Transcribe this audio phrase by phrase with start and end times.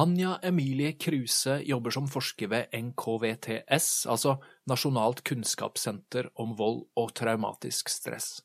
[0.00, 4.38] Anja Emilie Kruse jobber som forsker ved NKVTS, altså
[4.70, 8.38] Nasjonalt kunnskapssenter om vold og traumatisk stress.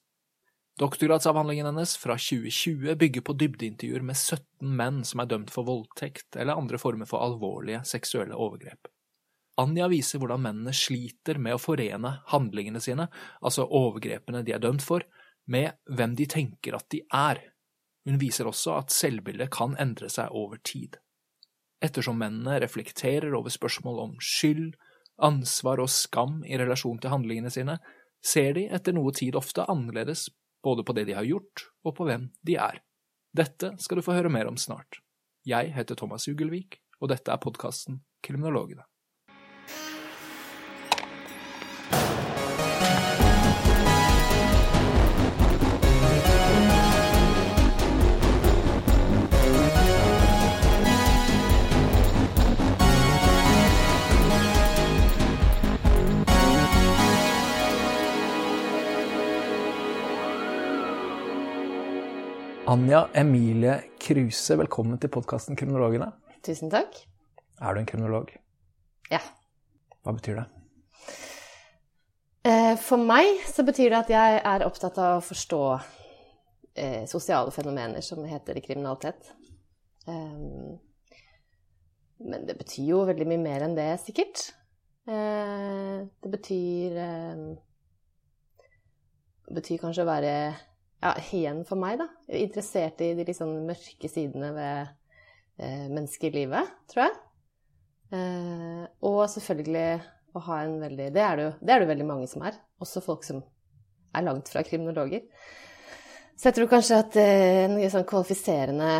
[0.81, 6.35] Doktorgradsavhandlingen hennes fra 2020 bygger på dybdeintervjuer med 17 menn som er dømt for voldtekt
[6.35, 8.91] eller andre former for alvorlige seksuelle overgrep.
[9.63, 13.07] Anja viser hvordan mennene sliter med å forene handlingene sine,
[13.39, 15.07] altså overgrepene de er dømt for,
[15.47, 17.39] med hvem de tenker at de er.
[18.03, 20.99] Hun viser også at selvbildet kan endre seg over tid
[21.85, 24.73] ettersom mennene reflekterer over spørsmål om skyld,
[25.21, 27.77] ansvar og skam i relasjon til handlingene sine,
[28.25, 30.27] ser de etter noe tid ofte annerledes
[30.65, 32.81] både på det de har gjort, og på hvem de er.
[33.35, 35.01] Dette skal du få høre mer om snart.
[35.45, 38.87] Jeg heter Thomas Ugelvik, og dette er podkasten Kriminologene.
[62.65, 66.07] Anja Emilie Kruse, velkommen til podkasten Kriminologene.
[66.41, 66.95] Tusen takk.
[67.61, 68.31] Er du en kriminolog?
[69.11, 69.19] Ja.
[70.01, 70.45] Hva betyr det?
[72.49, 75.61] Eh, for meg så betyr det at jeg er opptatt av å forstå
[76.73, 79.29] eh, sosiale fenomener som heter kriminalitet.
[80.09, 80.81] Um,
[82.25, 84.47] men det betyr jo veldig mye mer enn det, sikkert.
[85.05, 87.49] Eh, det betyr eh,
[89.45, 90.31] Det betyr kanskje å være
[91.03, 94.79] ja, igjen for meg, da, interessert i de litt sånn mørke sidene ved
[95.59, 97.17] eh, menneskelivet, tror jeg.
[98.15, 99.89] Eh, og selvfølgelig
[100.35, 102.45] å ha en veldig det er, det, jo, det er det jo veldig mange som
[102.47, 102.57] er.
[102.83, 103.43] Også folk som
[104.15, 105.25] er langt fra kriminologer.
[106.35, 108.97] Så jeg tror kanskje at eh, en sånn kvalifiserende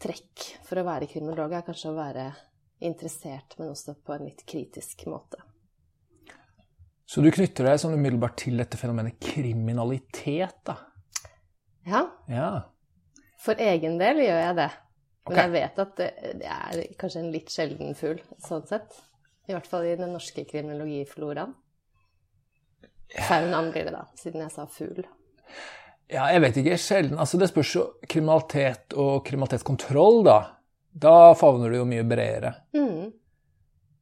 [0.00, 2.26] trekk for å være kriminolog er kanskje å være
[2.86, 5.42] interessert, men også på en litt kritisk måte.
[7.10, 10.76] Så du knytter deg sånn umiddelbart til dette fenomenet kriminalitet, da?
[11.88, 12.04] Ja.
[12.28, 12.50] ja.
[13.40, 14.70] For egen del gjør jeg det.
[15.28, 15.44] Men okay.
[15.44, 16.10] jeg vet at det,
[16.50, 18.96] er kanskje en litt sjelden fugl, sånn sett.
[19.48, 21.52] I hvert fall i den norske kriminologifloraen.
[23.26, 25.06] Faunaen blir det, da, siden jeg sa fugl.
[26.10, 26.78] Ja, jeg vet ikke.
[26.78, 27.18] Sjelden.
[27.22, 30.38] Altså, det spørs jo kriminalitet og kriminalitetskontroll, da.
[30.90, 32.54] Da favner du jo mye bredere.
[32.74, 33.10] Mm.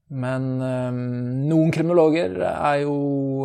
[0.08, 1.00] Men um,
[1.50, 2.94] noen kriminologer er jo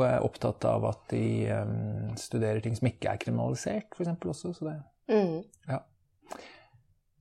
[0.06, 4.13] eh, opptatt av at de um, studerer ting som ikke er kriminalisert, f.eks.
[4.16, 4.53] også.
[4.56, 4.78] Så det
[5.12, 5.41] mm.
[5.68, 5.81] Ja.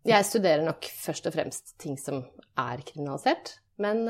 [0.07, 2.23] Jeg studerer nok først og fremst ting som
[2.59, 3.57] er kriminalisert.
[3.83, 4.05] Men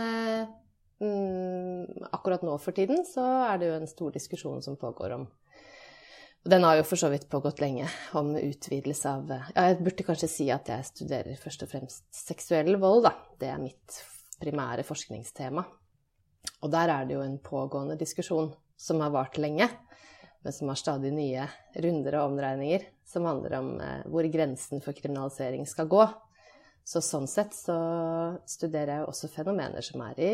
[1.00, 5.26] mm, akkurat nå for tiden så er det jo en stor diskusjon som pågår om
[6.42, 7.86] og den har jo for så vidt pågått lenge,
[8.18, 12.74] om utvidelse av ja, Jeg burde kanskje si at jeg studerer først og fremst seksuell
[12.82, 13.12] vold, da.
[13.38, 14.00] Det er mitt
[14.42, 15.64] primære forskningstema.
[16.62, 19.68] Og der er det jo en pågående diskusjon som har vart lenge,
[20.42, 21.46] men som har stadig nye
[21.84, 26.06] runder og omdreininger, som handler om eh, hvor grensen for kriminalisering skal gå.
[26.84, 27.76] Så sånn sett så
[28.48, 30.32] studerer jeg også fenomener som er i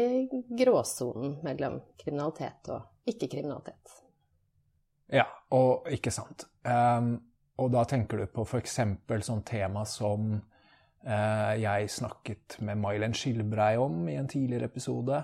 [0.57, 3.99] gråsonen mellom kriminalitet og ikke-kriminalitet.
[5.13, 6.47] Ja, og ikke sant.
[6.65, 7.19] Um,
[7.61, 8.79] og da tenker du på f.eks.
[9.29, 10.39] sånn tema som
[11.03, 15.23] jeg snakket med Mailen Skilbrei om i en tidligere episode.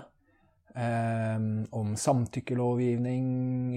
[0.75, 3.27] Um, om samtykkelovgivning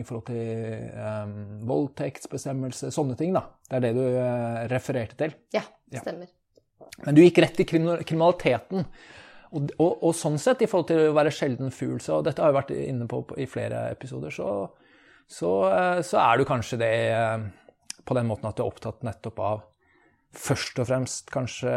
[0.01, 1.35] i forhold til um,
[1.71, 3.37] voldtektsbestemmelse, sånne ting.
[3.37, 3.45] da.
[3.69, 4.03] Det er det du
[4.73, 5.37] refererte til?
[5.55, 5.63] Ja,
[5.95, 6.27] stemmer.
[6.27, 6.89] Ja.
[7.05, 8.89] Men du gikk rett i kriminaliteten.
[9.49, 12.51] Og, og, og, sånn sett, i forhold til å være sjelden fugl, så dette har
[12.51, 14.51] jeg vært inne på i flere episoder, så,
[15.25, 15.53] så,
[16.05, 16.93] så er du kanskje det
[18.05, 19.63] på den måten at du er opptatt nettopp av
[20.37, 21.73] først og fremst kanskje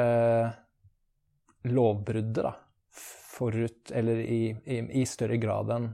[1.71, 2.55] lovbruddet, da.
[3.31, 5.87] Forut, eller i, i, i større grad enn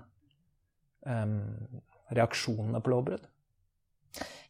[1.05, 1.35] um,
[2.17, 3.27] reaksjonene på lovbrudd.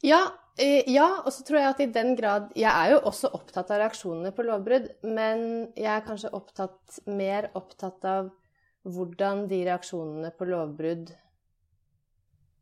[0.05, 0.21] Ja,
[0.57, 3.71] eh, ja, og så tror jeg at i den grad Jeg er jo også opptatt
[3.73, 5.41] av reaksjonene på lovbrudd, men
[5.75, 8.29] jeg er kanskje opptatt, mer opptatt av
[8.87, 11.11] hvordan de reaksjonene på lovbrudd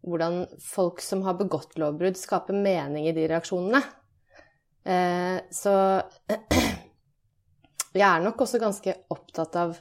[0.05, 3.79] Hvordan folk som har begått lovbrudd, skaper mening i de reaksjonene.
[4.85, 5.73] Eh, så
[7.99, 9.77] jeg er nok også ganske opptatt av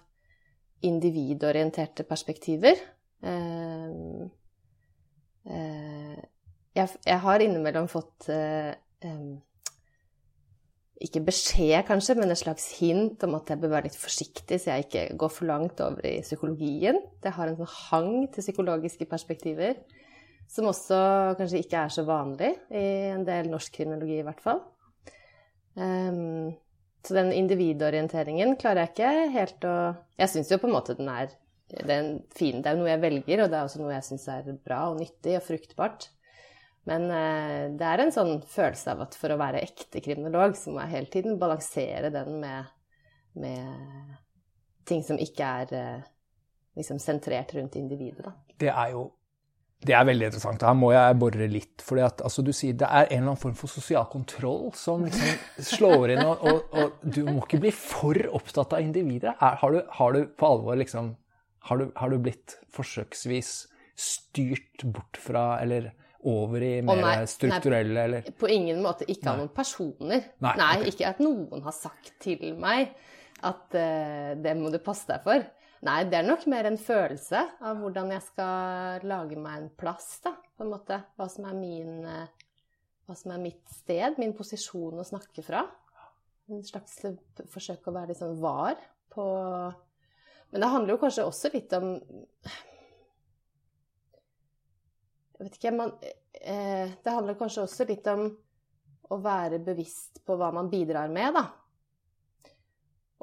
[0.84, 2.80] individorienterte perspektiver.
[3.24, 3.90] Eh,
[5.52, 6.22] eh,
[6.74, 8.32] jeg, har innimellom fått
[11.04, 14.72] ikke beskjed, kanskje, men et slags hint om at jeg bør være litt forsiktig så
[14.72, 16.98] jeg ikke går for langt over i psykologien.
[17.22, 19.76] Det har en sånn hang til psykologiske perspektiver,
[20.50, 20.98] som også
[21.38, 24.64] kanskje ikke er så vanlig i en del norsk kriminologi, i hvert fall.
[25.74, 26.54] Um,
[27.04, 29.76] Så den individorienteringen klarer jeg ikke helt å
[30.20, 31.32] Jeg syns jo på en måte den er,
[31.72, 34.06] det er fin Det er jo noe jeg velger, og det er også noe jeg
[34.06, 36.08] syns er bra og nyttig og fruktbart.
[36.88, 40.70] Men uh, det er en sånn følelse av at for å være ekte kriminolog, så
[40.70, 42.72] må jeg hele tiden balansere den med,
[43.40, 44.16] med
[44.86, 46.08] ting som ikke er uh,
[46.78, 48.34] liksom sentrert rundt individet, da.
[48.60, 49.08] Det er jo
[49.84, 50.62] det er veldig interessant.
[50.64, 51.82] Her må jeg bore litt.
[51.84, 55.66] fordi altså, du sier Det er en eller annen form for sosial kontroll som liksom
[55.74, 56.22] slår inn.
[56.24, 59.34] Og, og, og, du må ikke bli for opptatt av individet.
[59.34, 61.12] Er, har, du, har, du, på alvor liksom
[61.68, 63.52] har du, har du, blitt forsøksvis
[63.96, 65.92] styrt bort fra eller
[66.24, 69.04] over i mer nei, strukturelle nei, eller På ingen måte.
[69.12, 70.30] Ikke av noen personer.
[70.44, 70.94] Nei okay.
[70.94, 72.94] ikke at noen har sagt til meg
[73.44, 75.44] at uh, det må du passe deg for.
[75.84, 80.14] Nei, det er nok mer en følelse av hvordan jeg skal lage meg en plass,
[80.24, 80.96] da, på en måte.
[81.18, 82.28] Hva som er min eh,
[83.04, 85.66] Hva som er mitt sted, min posisjon å snakke fra.
[86.48, 87.02] En slags
[87.52, 88.80] forsøk å være litt sånn var
[89.12, 89.24] på
[90.52, 91.86] Men det handler jo kanskje også litt om
[95.34, 95.94] Jeg vet ikke man,
[96.40, 98.26] eh, Det handler kanskje også litt om
[99.12, 101.44] å være bevisst på hva man bidrar med, da.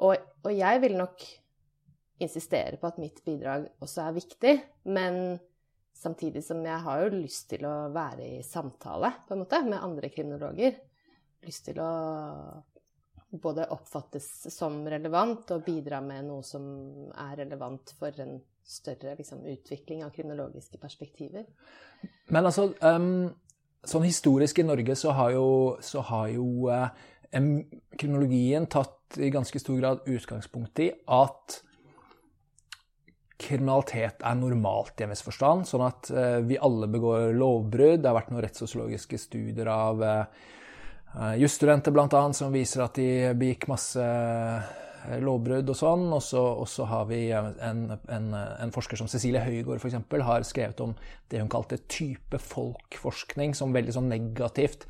[0.02, 0.14] Og,
[0.46, 1.24] og jeg vil nok
[2.22, 4.54] insistere på at mitt bidrag også er viktig,
[4.94, 5.38] men
[6.02, 9.82] samtidig som jeg har jo lyst til å være i samtale på en måte, med
[9.82, 10.78] andre kriminologer.
[11.46, 11.90] Lyst til å
[13.32, 16.64] både oppfattes som relevant og bidra med noe som
[17.16, 21.46] er relevant for en større liksom, utvikling av kriminologiske perspektiver.
[22.30, 23.30] Men altså, um,
[23.84, 25.48] sånn historisk i Norge så har jo,
[25.82, 26.92] så har jo uh,
[27.32, 31.60] kriminologien tatt i ganske stor grad utgangspunkt i at
[33.42, 35.66] kriminalitet er normalt i en viss forstand.
[35.68, 38.02] Sånn at uh, vi alle begår lovbrudd.
[38.02, 40.22] Det har vært noen rettssosiologiske studier av uh,
[41.40, 42.22] jusstudenter bl.a.
[42.36, 44.06] som viser at de begikk masse
[45.22, 46.06] lovbrudd og sånn.
[46.14, 49.98] Og så har vi en, en, en, forsker som Cecilie Høygård f.eks.
[50.28, 50.94] har skrevet om
[51.32, 54.86] det hun kalte type folk-forskning, som veldig sånn negativt.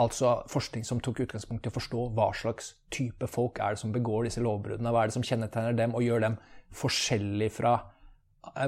[0.00, 3.92] Altså forskning som tok utgangspunkt i å forstå hva slags type folk er det som
[3.92, 4.92] begår disse lovbruddene.
[4.94, 6.38] Hva er det som kjennetegner dem og gjør dem
[6.80, 7.74] forskjellig fra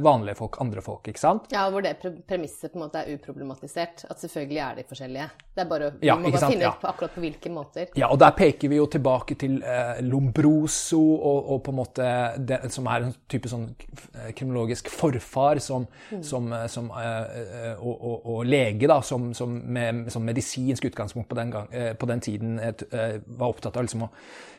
[0.03, 1.49] vanlige folk, andre folk, ikke sant?
[1.53, 1.95] Ja, hvor det
[2.29, 4.05] premisset på en måte er uproblematisert.
[4.11, 5.29] At selvfølgelig er de forskjellige.
[5.53, 7.89] Det er bare, Vi ja, må bare finne ut på akkurat på hvilke måter.
[7.99, 12.11] Ja, og der peker vi jo tilbake til eh, Lombroso, og, og, på en måte
[12.39, 16.23] det, som er en type sånn eh, kriminologisk forfar som, mm.
[16.27, 21.29] som, eh, som eh, og, og, og, lege, da, som, som med som medisinsk utgangspunkt
[21.31, 24.13] på den, gang, eh, på den tiden eh, var opptatt av liksom å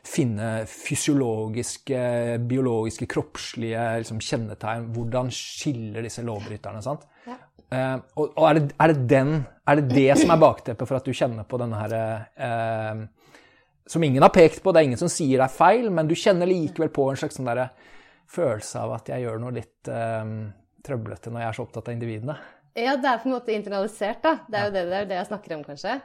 [0.04, 2.00] finne fysiologiske,
[2.50, 4.90] biologiske, kroppslige liksom, kjennetegn.
[5.04, 6.82] Hvordan skiller disse lovbryterne?
[6.86, 7.06] sant?
[7.28, 7.38] Ja.
[7.74, 9.36] Uh, og, og er, det, er, det den,
[9.66, 11.96] er, det, det som er bakteppet for at du kjenner på denne her
[12.38, 13.00] uh,
[13.90, 16.14] Som ingen har pekt på, det er ingen som sier det er feil, men du
[16.16, 17.66] kjenner likevel på en slags sånn der,
[18.34, 20.28] følelse av at jeg gjør noe litt uh,
[20.86, 22.38] trøblete når jeg er så opptatt av individene.
[22.74, 24.38] Ja, det er på en måte internalisert, da.
[24.50, 25.98] Det er jo det, det, er det jeg snakker om, kanskje.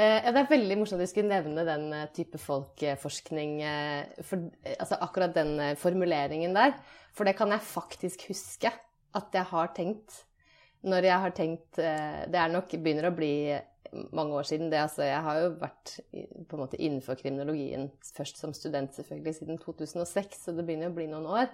[0.00, 3.58] Eh, ja, det er veldig morsomt at du skulle nevne den eh, type folkeforskning.
[3.60, 4.46] Eh, for,
[4.78, 6.72] altså akkurat den formuleringen der.
[7.12, 8.72] For det kan jeg faktisk huske
[9.18, 10.22] at jeg har tenkt.
[10.80, 13.52] Når jeg har tenkt Det er nok begynner å bli
[14.16, 14.70] mange år siden.
[14.72, 15.92] Det, altså, jeg har jo vært
[16.48, 20.96] på en måte innenfor kriminologien først som student selvfølgelig siden 2006, så det begynner å
[20.96, 21.52] bli noen år.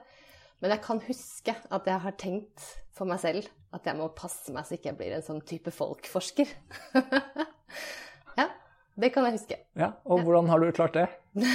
[0.63, 4.55] Men jeg kan huske at jeg har tenkt for meg selv at jeg må passe
[4.55, 6.55] meg så ikke jeg blir en sånn type folkforsker.
[8.97, 9.59] Det kan jeg huske.
[9.77, 11.09] Ja, Og hvordan har du klart det?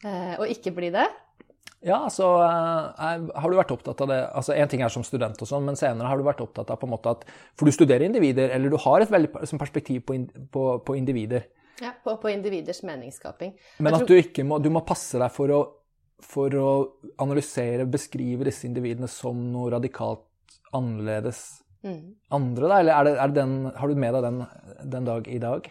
[0.00, 1.02] Eh, å ikke bli det?
[1.84, 5.36] Ja, altså eh, Har du vært opptatt av det altså En ting er som student,
[5.36, 7.74] og sånn, men senere har du vært opptatt av på en måte at For du
[7.76, 9.28] studerer individer, eller du har et veldig
[9.60, 10.16] perspektiv på,
[10.56, 11.44] på, på individer.
[11.84, 13.52] Ja, på, på, individers meningsskaping.
[13.84, 15.60] Men at du ikke må, du må passe deg for å,
[16.24, 16.70] for å
[17.20, 20.24] analysere, beskrive disse individene som noe radikalt
[20.72, 21.44] annerledes
[21.86, 22.00] mm.
[22.36, 22.80] andre, da?
[22.80, 24.42] Eller er det, er det den, har du med deg den
[24.96, 25.68] den dag i dag?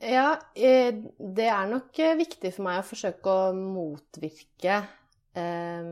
[0.00, 4.78] Ja, eh, det er nok eh, viktig for meg å forsøke å motvirke
[5.36, 5.90] eh,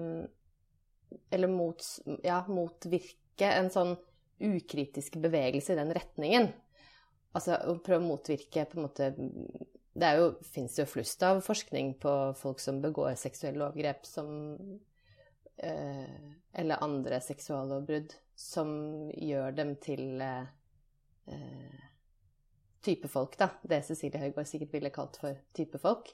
[1.37, 1.85] Eller mot,
[2.25, 3.97] ja, motvirke en sånn
[4.39, 6.49] ukritisk bevegelse i den retningen.
[7.37, 9.11] Altså å prøve å motvirke på en måte
[9.99, 10.13] Det
[10.55, 14.31] fins jo flust av forskning på folk som begår seksuelle overgrep som
[15.59, 18.71] Eller andre seksuallovbrudd som
[19.19, 20.47] gjør dem til eh,
[21.27, 21.81] eh,
[22.87, 23.51] type folk, da.
[23.67, 26.13] Det Cecilie Høigård sikkert ville kalt for type folk.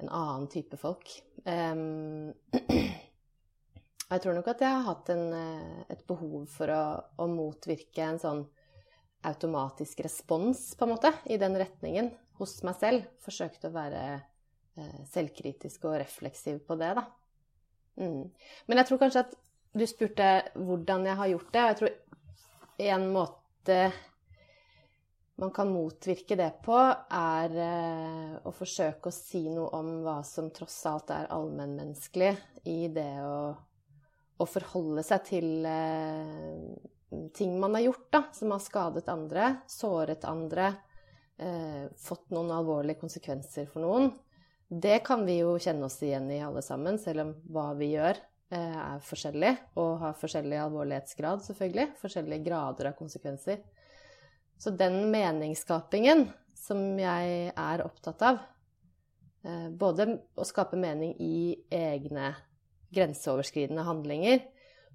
[0.00, 1.10] En annen type folk.
[1.44, 2.30] Um,
[4.12, 6.82] jeg tror nok at jeg har hatt en, eh, et behov for å,
[7.18, 8.46] å, motvirke en sånn
[9.26, 12.14] automatisk respons, på en måte, i den retningen.
[12.40, 17.04] hos meg selv Forsøkte å være eh, selvkritisk og refleksiv på det, da.
[18.00, 18.26] Mm.
[18.66, 19.34] Men jeg tror kanskje at
[19.76, 20.28] du spurte
[20.58, 21.62] hvordan jeg har gjort det.
[21.62, 21.98] Og jeg tror
[22.90, 23.80] en måte
[25.40, 26.76] man kan motvirke det på,
[27.16, 32.34] er eh, å forsøke å si noe om hva som tross alt er allmennmenneskelig
[32.68, 33.54] i det å,
[34.36, 36.66] å forholde seg til eh,
[37.36, 40.74] ting man har gjort, da, som har skadet andre, såret andre,
[41.40, 44.12] eh, fått noen alvorlige konsekvenser for noen.
[44.70, 48.14] Det kan vi jo kjenne oss igjen i alle sammen, selv om hva vi gjør
[48.54, 49.50] eh, er forskjellig
[49.82, 51.88] og har forskjellig alvorlighetsgrad, selvfølgelig.
[51.98, 53.64] Forskjellige grader av konsekvenser.
[54.62, 58.38] Så den meningsskapingen som jeg er opptatt av,
[59.42, 60.06] eh, både
[60.38, 62.36] å skape mening i egne
[62.94, 64.44] grenseoverskridende handlinger,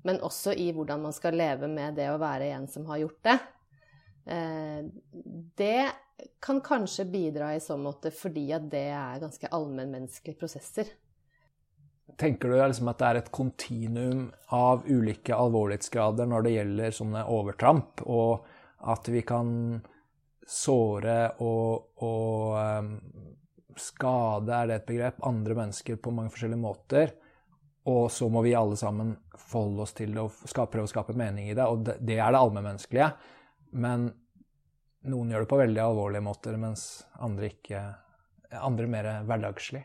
[0.07, 3.21] men også i hvordan man skal leve med det å være en som har gjort
[3.27, 3.37] det.
[4.31, 4.81] Eh,
[5.59, 5.91] det
[6.39, 10.91] kan kanskje bidra i så måte fordi at det er ganske allmennmenneskelige prosesser.
[12.21, 17.25] Tenker du liksom at det er et kontinuum av ulike alvorlighetsgrader når det gjelder sånne
[17.33, 18.45] overtramp, og
[18.85, 19.49] at vi kan
[20.45, 22.91] såre og, og um,
[23.75, 27.15] skade, er det et begrep, andre mennesker på mange forskjellige måter?
[27.89, 31.49] Og så må vi alle sammen forholde oss til det og prøve å skape mening
[31.49, 31.65] i det.
[31.65, 33.09] Og det er det allmennmenneskelige.
[33.77, 34.07] Men
[35.11, 37.85] noen gjør det på veldig alvorlige måter, mens andre ikke
[38.55, 39.81] Andre mer hverdagslig,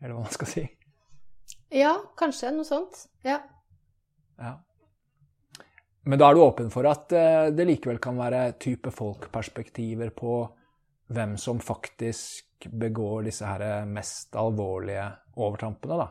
[0.00, 0.62] eller hva man skal si.
[1.74, 3.02] Ja, kanskje noe sånt.
[3.26, 3.34] Ja.
[4.40, 4.52] ja.
[6.08, 10.38] Men da er du åpen for at eh, det likevel kan være type folkperspektiver på
[11.12, 15.04] hvem som faktisk begår disse her mest alvorlige
[15.36, 16.08] overtrampene, da?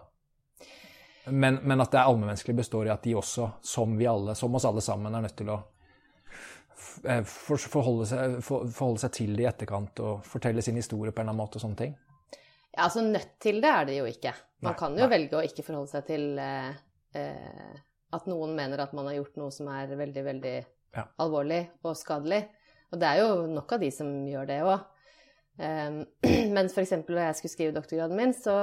[1.29, 4.65] Men, men at det allmennmenneskelige består i at de også, som vi alle, som oss
[4.65, 5.78] alle sammen, er nødt til å eh,
[6.79, 11.35] forholde seg, forholde seg til det i etterkant og fortelle sin historie på en eller
[11.35, 11.97] annen måte og sånne ting?
[12.69, 14.33] Ja, altså nødt til det er det jo ikke.
[14.63, 15.13] Man nei, kan jo nei.
[15.15, 16.69] velge å ikke forholde seg til eh,
[17.17, 17.73] eh,
[18.15, 21.03] at noen mener at man har gjort noe som er veldig, veldig ja.
[21.21, 22.43] alvorlig og skadelig.
[22.89, 24.87] Og det er jo nok av de som gjør det òg.
[25.59, 25.97] Um,
[26.55, 26.93] men f.eks.
[27.03, 28.55] da jeg skulle skrive doktorgraden min, så,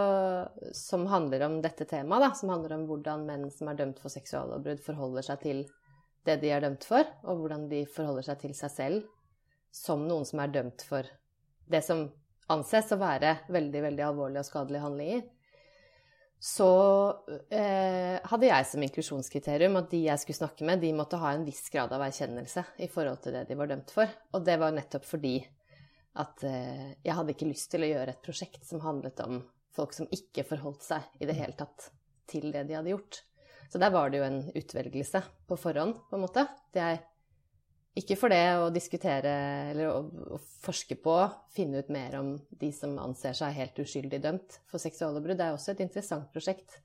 [0.75, 4.13] som handler om dette temaet, da, som handler om hvordan menn som er dømt for
[4.13, 5.67] seksuallovbrudd, forholder seg til
[6.27, 9.07] det de er dømt for, og hvordan de forholder seg til seg selv
[9.75, 11.09] som noen som er dømt for
[11.71, 12.07] det som
[12.53, 15.25] anses å være veldig, veldig alvorlige og skadelige handlinger,
[16.47, 16.69] så
[17.49, 21.47] eh, hadde jeg som inklusjonskriterium at de jeg skulle snakke med, de måtte ha en
[21.47, 24.11] viss grad av erkjennelse i forhold til det de var dømt for.
[24.37, 25.39] Og det var nettopp fordi
[26.21, 29.41] at eh, jeg hadde ikke lyst til å gjøre et prosjekt som handlet om
[29.77, 31.91] folk som ikke forholdt seg i det hele tatt
[32.31, 33.23] til det de hadde gjort.
[33.73, 36.47] Så der var det jo en utvelgelse på forhånd, på en måte.
[36.77, 37.01] Er
[37.97, 39.35] ikke for det å diskutere
[39.73, 40.01] eller å,
[40.37, 41.15] å, forske på,
[41.55, 45.39] finne ut mer om de som anser seg helt uskyldig dømt for seksuallovbrudd.
[45.41, 46.83] Det er også et interessant prosjekt,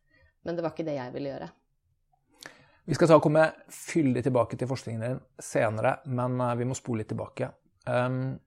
[0.48, 1.50] men det var ikke det jeg ville gjøre.
[2.88, 6.78] Vi skal ta og komme fyldig tilbake til forskningen din senere, men eh, vi må
[6.78, 7.52] spole litt tilbake.
[7.86, 8.40] Um,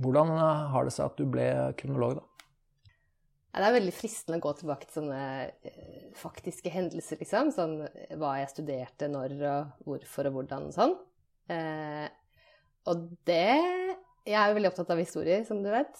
[0.00, 1.44] hvordan eh, har det seg at du ble
[1.78, 2.35] kriminolog, da?
[3.56, 5.20] Det er veldig fristende å gå tilbake til sånne
[5.64, 7.52] eh, faktiske hendelser, liksom.
[7.54, 7.78] Sånn
[8.20, 10.92] hva jeg studerte, når og hvorfor og hvordan og sånn.
[11.52, 12.04] Eh,
[12.90, 13.46] og det
[14.26, 15.96] Jeg er jo veldig opptatt av historier, som du vet.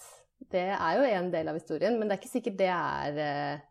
[0.53, 3.67] Det er jo en del av historien, men det er ikke sikkert det er eh,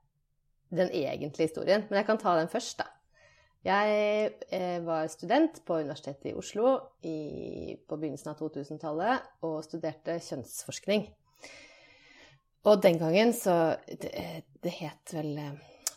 [0.72, 1.84] den egentlige historien.
[1.90, 2.88] Men jeg kan ta den først, da.
[3.66, 10.20] Jeg eh, var student på Universitetet i Oslo i, på begynnelsen av 2000-tallet og studerte
[10.22, 11.08] kjønnsforskning.
[12.66, 14.12] Og den gangen så Det,
[14.62, 15.56] det het vel eh,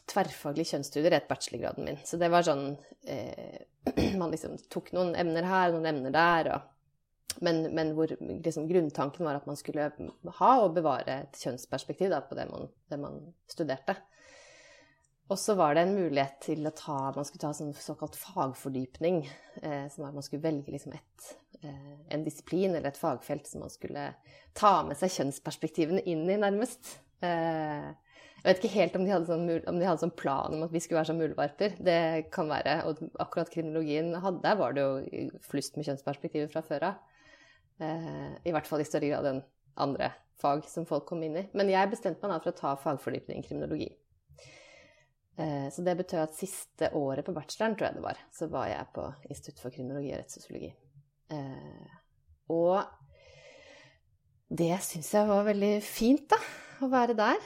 [0.08, 2.00] tverrfaglig kjønnsstudier, het bachelorgraden min.
[2.04, 2.70] Så det var sånn
[3.08, 3.64] eh,
[4.20, 9.25] Man liksom tok noen emner her, noen emner der, og, men, men, hvor liksom, grunntanken
[9.25, 9.88] var at man skulle
[10.40, 13.94] ha og bevare et kjønnsperspektiv da, på det man, det man, studerte.
[15.28, 19.20] Og så var det en mulighet til å ta Man skulle ta sånn såkalt fagfordypning.
[19.60, 23.48] Eh, som var at man skulle velge liksom et, eh, en disiplin eller et fagfelt
[23.48, 24.12] som man skulle
[24.58, 26.98] ta med seg kjønnsperspektivene inn i, nærmest.
[27.24, 27.88] Eh,
[28.38, 30.72] jeg vet ikke helt om de, hadde sånn, om de hadde sånn plan om at
[30.74, 31.74] vi skulle være som muldvarper.
[31.82, 32.00] Det
[32.34, 32.78] kan være.
[32.86, 37.04] Og akkurat kriminologien hadde, der var det jo flust med kjønnsperspektiver fra før av.
[37.82, 39.44] Eh, I hvert fall i større grad enn
[39.78, 41.46] andre fag som folk kom inn i.
[41.58, 43.90] Men jeg bestemte meg da for å ta fagfordypning i kriminologi.
[45.38, 48.70] Eh, så det betød at siste året på bacheloren, tror jeg det var, så var
[48.70, 50.70] jeg på Institutt for kriminologi og rettssosiologi.
[51.35, 51.94] Eh,
[52.54, 52.82] og
[54.49, 56.38] det syns jeg var veldig fint, da.
[56.85, 57.40] Å være der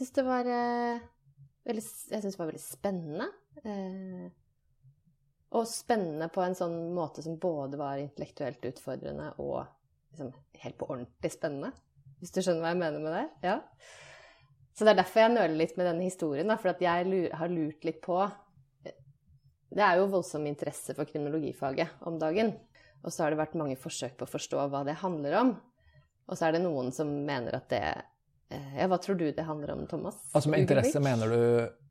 [0.00, 1.00] syns det var eh,
[1.68, 3.28] veldig, Jeg syns det var veldig spennende.
[3.64, 4.28] Eh,
[5.50, 9.64] og spennende på en sånn måte som både var intellektuelt utfordrende og
[10.12, 10.30] liksom
[10.62, 11.72] helt på ordentlig spennende.
[12.20, 13.26] Hvis du skjønner hva jeg mener med det?
[13.50, 13.58] Ja.
[14.72, 17.84] Så det er derfor jeg nøler litt med denne historien, da, for jeg har lurt
[17.84, 18.22] litt på
[19.70, 22.54] Det er jo voldsom interesse for kriminologifaget om dagen.
[23.04, 25.52] Og så har det vært mange forsøk på å forstå hva det handler om.
[26.30, 27.82] Og så er det noen som mener at det
[28.52, 30.18] eh, Ja, hva tror du det handler om, Thomas?
[30.36, 31.40] Altså med interesse mener du,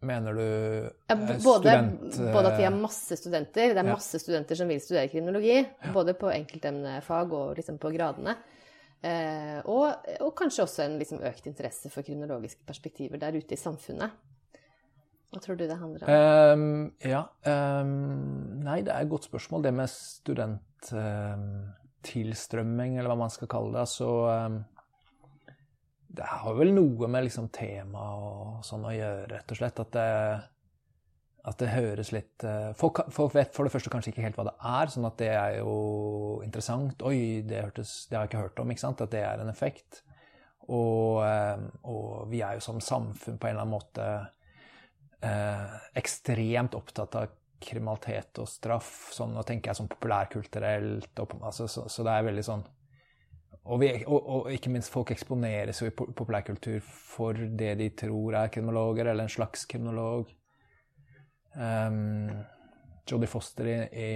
[0.06, 2.22] mener du ja, eh, både, student...
[2.34, 3.98] både at vi har eh, masse studenter, det er Ja.
[3.98, 5.60] masse studenter som vil studere kriminologi.
[5.96, 8.38] Både på enkeltemnefag og liksom på gradene.
[9.02, 13.60] Eh, og, og kanskje også en liksom økt interesse for kriminologiske perspektiver der ute i
[13.60, 14.12] samfunnet.
[15.30, 16.10] Hva tror du det handler om?
[16.10, 17.20] Um, ja.
[17.46, 17.90] um,
[18.66, 19.64] nei, det er et godt spørsmål.
[19.68, 23.82] Det med studenttilstrømming, eller hva man skal kalle det.
[23.84, 24.58] Altså ehm,
[26.18, 29.78] Det har vel noe med liksom tema og sånn å gjøre, rett og slett.
[29.86, 30.14] At det,
[31.54, 34.50] at det høres litt eh, folk, folk vet for det første kanskje ikke helt hva
[34.50, 35.76] det er, sånn at det er jo
[36.42, 36.98] interessant.
[37.06, 39.06] Oi, det, hørtes, det har jeg ikke hørt om, ikke sant?
[39.06, 40.02] At det er en effekt.
[40.74, 44.10] Og, ehm, og vi er jo som samfunn på en eller annen måte
[45.26, 49.10] eh, ekstremt opptatt av kriminalitet og straff.
[49.16, 51.12] Sånn, nå tenker jeg sånn populærkulturelt.
[51.20, 52.68] Og, altså, så, så det er veldig sånn
[53.70, 58.38] og, vi, og, og ikke minst folk eksponeres jo i populærkultur for det de tror
[58.40, 60.32] er kriminologer, eller en slags kriminolog.
[61.54, 62.32] Um,
[63.10, 64.10] Jodie Foster i, i,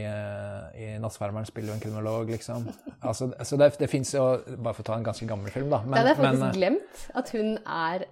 [0.85, 2.67] i 'Nattsvermeren' spiller jo en kriminolog, liksom.
[3.01, 4.21] Altså, så det, det fins jo
[4.53, 5.81] Bare for å ta en ganske gammel film, da.
[5.85, 7.05] det hadde jeg faktisk men, eh, glemt.
[7.19, 8.05] At hun er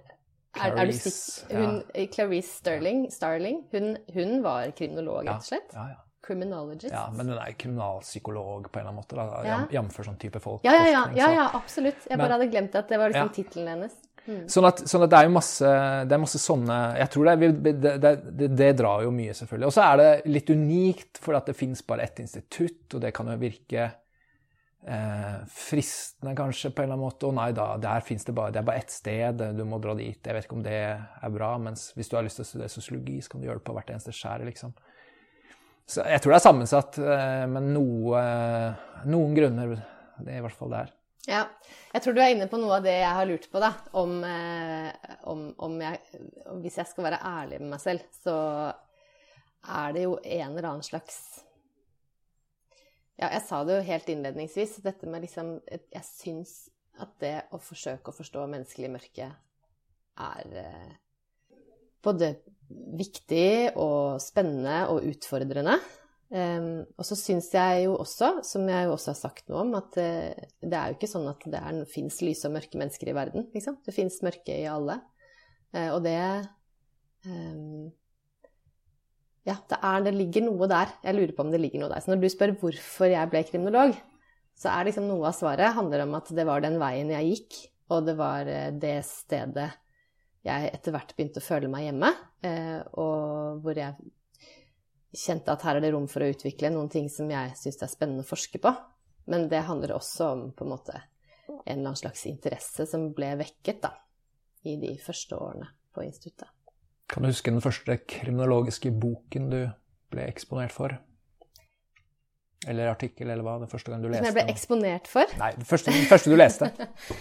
[0.54, 2.08] er, er du Clarice, sikker?
[2.12, 5.72] Clarice Sterling, Starling, hun, hun var kriminolog, rett og slett?
[5.74, 6.00] Ja, ja.
[6.22, 6.92] Criminologist.
[6.94, 9.56] Ja, men hun er kriminalpsykolog på en eller annen måte, da, Ja.
[9.82, 9.96] jf.
[10.06, 10.62] sånn type folk.
[10.64, 12.06] Ja, ja, ja, ja, ja absolutt.
[12.08, 13.34] Jeg bare Men- hadde glemt at det var liksom Ja.
[13.42, 13.92] tittelen hennes.
[14.46, 15.66] Sånn, at, sånn at det er jo masse,
[16.06, 19.32] det er masse sånne Jeg tror det, er- det, det, det, det drar jo mye,
[19.34, 19.66] selvfølgelig.
[19.66, 23.12] Og så er det litt unikt, for at det fins bare ett institutt, og det
[23.12, 23.92] kan jo virke
[24.86, 27.28] eh, fristende kanskje på en eller annen måte.
[27.28, 29.94] Og nei da, der fins det bare Det er bare ett sted, du må dra
[29.98, 30.18] dit.
[30.18, 32.72] Jeg vet ikke om det er bra, mens hvis du har lyst til å studere
[32.72, 34.74] sosiologi, så kan du gjøre det på hvert eneste skjær, liksom.
[35.88, 38.20] Så jeg tror det er sammensatt, eh, men noe,
[39.10, 39.72] noen grunner
[40.22, 40.92] Det er i hvert fall der.
[41.28, 41.44] Ja.
[41.92, 43.72] Jeg tror du er inne på noe av det jeg har lurt på, da.
[43.98, 46.00] Om, eh, om, om jeg
[46.62, 48.36] Hvis jeg skal være ærlig med meg selv, så
[49.62, 51.44] er det jo en eller annen slags
[53.20, 56.54] Ja, jeg sa det jo helt innledningsvis, dette med liksom Jeg syns
[57.02, 59.28] at det å forsøke å forstå menneskelig mørke
[60.22, 60.92] er eh,
[62.04, 62.34] både
[62.98, 65.78] viktig og spennende og utfordrende.
[66.32, 69.74] Um, og så syns jeg jo også, som jeg jo også har sagt noe om,
[69.76, 71.60] at uh, det er jo ikke sånn at det
[71.92, 73.50] fins lyse og mørke mennesker i verden.
[73.52, 73.76] Liksom.
[73.84, 74.96] Det fins mørke i alle.
[75.76, 76.16] Uh, og det
[77.28, 77.90] um,
[79.48, 80.92] Ja, det, er, det ligger noe der.
[81.02, 82.02] Jeg lurer på om det ligger noe der.
[82.04, 83.96] Så når du spør hvorfor jeg ble kriminolog,
[84.58, 87.60] så er liksom noe av svaret handler om at det var den veien jeg gikk,
[87.92, 89.70] og det var eh, det stedet
[90.46, 92.10] jeg etter hvert begynte å føle meg hjemme,
[92.46, 93.94] eh, og hvor jeg
[95.12, 97.90] kjente at her er det rom for å utvikle noen ting som jeg syns er
[97.90, 98.72] spennende å forske på.
[99.30, 100.96] Men det handler også om på en måte
[101.48, 103.92] en eller annen slags interesse som ble vekket da,
[104.66, 106.50] i de første årene på instituttet.
[107.12, 109.58] Kan du huske den første kriminologiske boken du
[110.12, 110.96] ble eksponert for?
[112.68, 113.58] Eller artikkel, eller hva?
[113.60, 115.32] Den første gang du leste Som jeg ble eksponert for.
[115.40, 116.70] Nei, den første, den første du leste.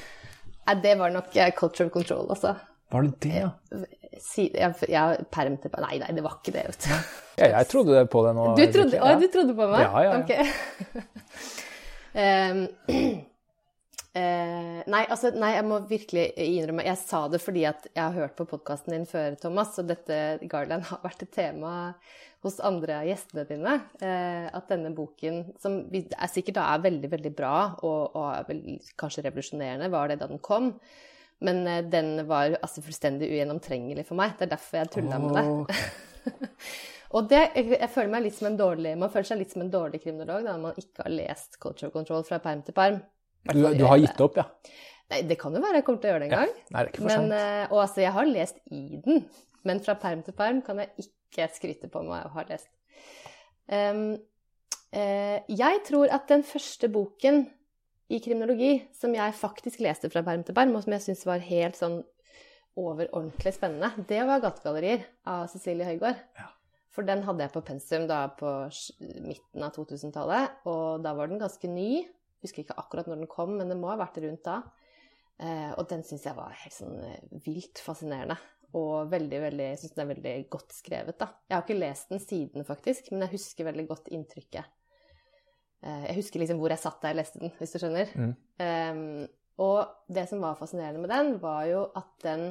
[0.67, 2.53] Nei, det var nok eh, culture of control, altså.
[2.91, 3.49] Var det det, ja?
[4.21, 7.11] Si, jeg, jeg perm til Nei, nei, det var ikke det, vet du.
[7.41, 8.47] ja jeg trodde på det nå.
[8.59, 9.11] Du trodde, ja.
[9.11, 9.83] å, du trodde på meg?
[9.83, 10.21] Ja, ja, ja.
[10.21, 10.31] Ok.
[12.21, 12.65] Em,
[14.17, 18.17] eh, nei, altså, nei, jeg må virkelig innrømme Jeg sa det fordi at jeg har
[18.17, 20.17] hørt på podkasten din før, Thomas, og dette
[20.51, 21.75] Garland har vært et tema
[22.41, 23.77] hos andre av gjestene dine.
[24.01, 28.47] Eh, at denne boken, som er sikkert da er veldig, veldig bra, og, og er
[28.49, 28.63] vel
[28.99, 30.73] kanskje revolusjonerende, var det da den kom.
[31.45, 34.33] Men eh, den var altså fullstendig ugjennomtrengelig for meg.
[34.39, 35.85] Det er derfor jeg tulla med det.
[37.11, 39.65] Og det, jeg, jeg føler meg litt som en dårlig, Man føler seg litt som
[39.65, 43.01] en dårlig kriminolog da, når man ikke har lest Culture Control fra perm til perm.
[43.49, 44.47] Du, du har gitt opp, ja?
[45.11, 46.41] Nei, det kan jo være jeg kommer til å gjøre det en ja.
[46.41, 46.51] gang.
[46.71, 47.37] Nei, det er ikke for Men, sent.
[47.37, 49.23] eh, og altså, jeg har lest i den,
[49.67, 52.69] men fra perm til perm kan jeg ikke skryte på meg å ha lest.
[53.71, 54.05] Um,
[54.95, 57.43] uh, jeg tror at den første boken
[58.11, 61.43] i kriminologi som jeg faktisk leste fra perm til perm, og som jeg syns var
[61.43, 62.01] helt sånn
[62.79, 66.19] overordentlig spennende, det var 'Gategallerier' av Cecilie Høygård.
[66.39, 66.47] Ja.
[66.91, 68.49] For den hadde jeg på pensum da på
[69.23, 72.03] midten av 2000-tallet, og da var den ganske ny.
[72.41, 74.57] Husker ikke akkurat når den kom, men det må ha vært rundt da.
[75.41, 78.37] Eh, og den syns jeg var helt sånn eh, vilt fascinerende.
[78.77, 81.27] Og veldig, veldig, jeg synes den er veldig godt skrevet, da.
[81.49, 84.65] Jeg har ikke lest den siden, faktisk, men jeg husker veldig godt inntrykket.
[85.83, 88.07] Eh, jeg husker liksom hvor jeg satt da jeg leste den, hvis du skjønner.
[88.15, 88.33] Mm.
[88.63, 88.95] Eh,
[89.61, 92.41] Og det som var fascinerende med den, var jo at den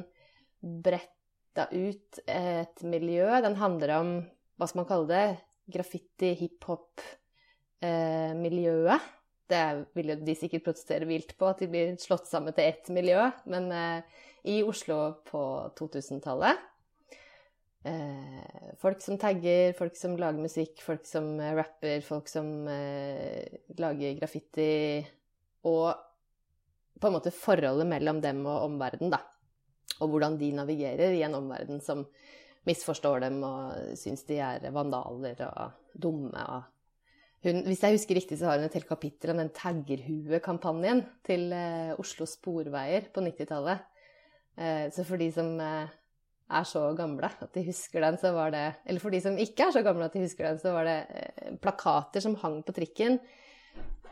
[0.61, 3.41] bretta ut et miljø.
[3.43, 4.09] Den handler om,
[4.55, 5.37] hva skal man kalle det,
[5.73, 9.01] graffiti, hiphop-miljøet.
[9.01, 9.07] Eh,
[9.51, 9.63] det
[9.97, 13.27] vil jo de sikkert protestere vilt på, at de blir slått sammen til ett miljø.
[13.51, 14.19] Men eh,
[14.51, 15.41] i Oslo på
[15.77, 16.61] 2000-tallet
[17.85, 23.61] eh, Folk som tagger, folk som lager musikk, folk som eh, rapper, folk som eh,
[23.77, 24.71] lager graffiti.
[25.69, 25.91] Og
[27.01, 29.21] på en måte forholdet mellom dem og omverdenen, da.
[30.01, 32.05] Og hvordan de navigerer i en omverden som
[32.65, 36.69] misforstår dem og syns de er vandaler og dumme og
[37.45, 41.47] hun, hvis jeg husker riktig, så har hun et helt kapittel om den Taggerhue-kampanjen til
[41.55, 43.81] eh, Oslo Sporveier på 90-tallet.
[44.57, 45.89] Eh, så for de som eh,
[46.51, 49.67] er så gamle at de husker den, så var det Eller for de som ikke
[49.67, 52.75] er så gamle at de husker den, så var det eh, plakater som hang på
[52.77, 53.19] trikken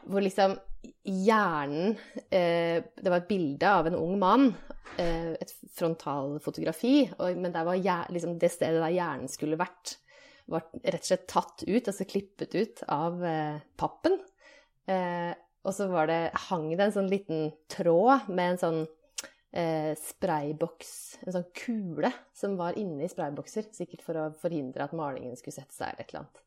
[0.10, 0.56] hvor liksom
[1.04, 1.96] hjernen
[2.32, 4.46] eh, Det var et bilde av en ung mann,
[4.98, 9.98] eh, et frontalfotografi, og, men var liksom det stedet der hjernen skulle vært
[10.50, 14.18] var rett og slett tatt ut, altså klippet ut av eh, pappen.
[14.90, 15.32] Eh,
[15.68, 18.80] og så var det, hang det en sånn liten tråd med en sånn
[19.52, 20.92] eh, sprayboks,
[21.26, 23.64] en sånn kule, som var inne i spraybokser.
[23.76, 26.40] Sikkert for å forhindre at malingen skulle sette seg eller et eller annet.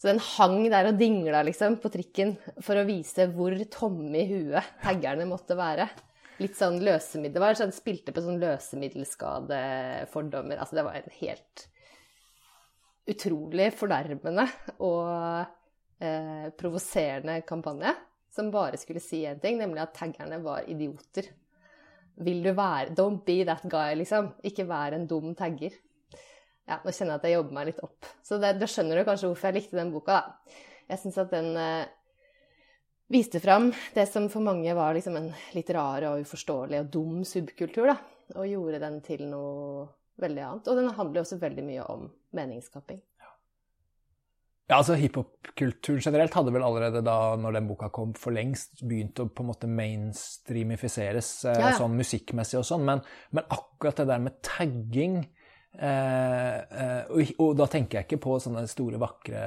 [0.00, 2.30] Så den hang der og dingla liksom på trikken
[2.64, 5.86] for å vise hvor tomme i huet taggerne måtte være.
[6.40, 7.42] Litt sånn løsemiddel.
[7.42, 10.56] Var sånn, spilte på sånn løsemiddelskadefordommer.
[10.56, 11.68] Altså det var en helt
[13.08, 14.46] utrolig fornærmende
[14.84, 15.08] og
[16.02, 17.94] eh, provoserende kampanje
[18.30, 21.30] som bare skulle si én ting, nemlig at taggerne var idioter.
[22.20, 24.34] Vil du være Don't be that guy, liksom.
[24.46, 25.74] Ikke vær en dum tagger.
[26.68, 28.10] Ja, nå kjenner jeg at jeg jobber meg litt opp.
[28.22, 30.58] Så da skjønner du kanskje hvorfor jeg likte den boka, da.
[30.90, 31.90] Jeg syns at den eh,
[33.10, 37.24] viste fram det som for mange var liksom en litt rar og uforståelig og dum
[37.26, 37.96] subkultur, da.
[38.38, 39.88] Og gjorde den til noe
[40.22, 40.68] veldig annet.
[40.70, 43.00] Og den handler også veldig mye om meningsskaping.
[44.70, 49.18] Ja, altså Hiphop-kulturen generelt hadde vel allerede da når den boka kom, for lengst begynt
[49.18, 51.78] å på en måte mainstreamifiseres eh, ja, ja.
[51.80, 53.02] sånn musikkmessig og sånn, men,
[53.34, 55.16] men, akkurat det der med tagging
[55.74, 59.42] eh, eh, og, og, da tenker jeg ikke på sånne store, vakre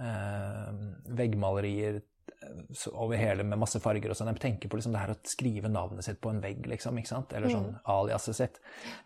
[0.00, 0.72] eh,
[1.20, 2.00] veggmalerier
[2.92, 4.30] over hele med masse farger og sånn.
[4.32, 7.12] Jeg tenker på liksom det her å skrive navnet sitt på en vegg, liksom, ikke
[7.12, 7.32] sant?
[7.36, 7.78] eller sånn mm.
[7.94, 8.60] aliaset sitt.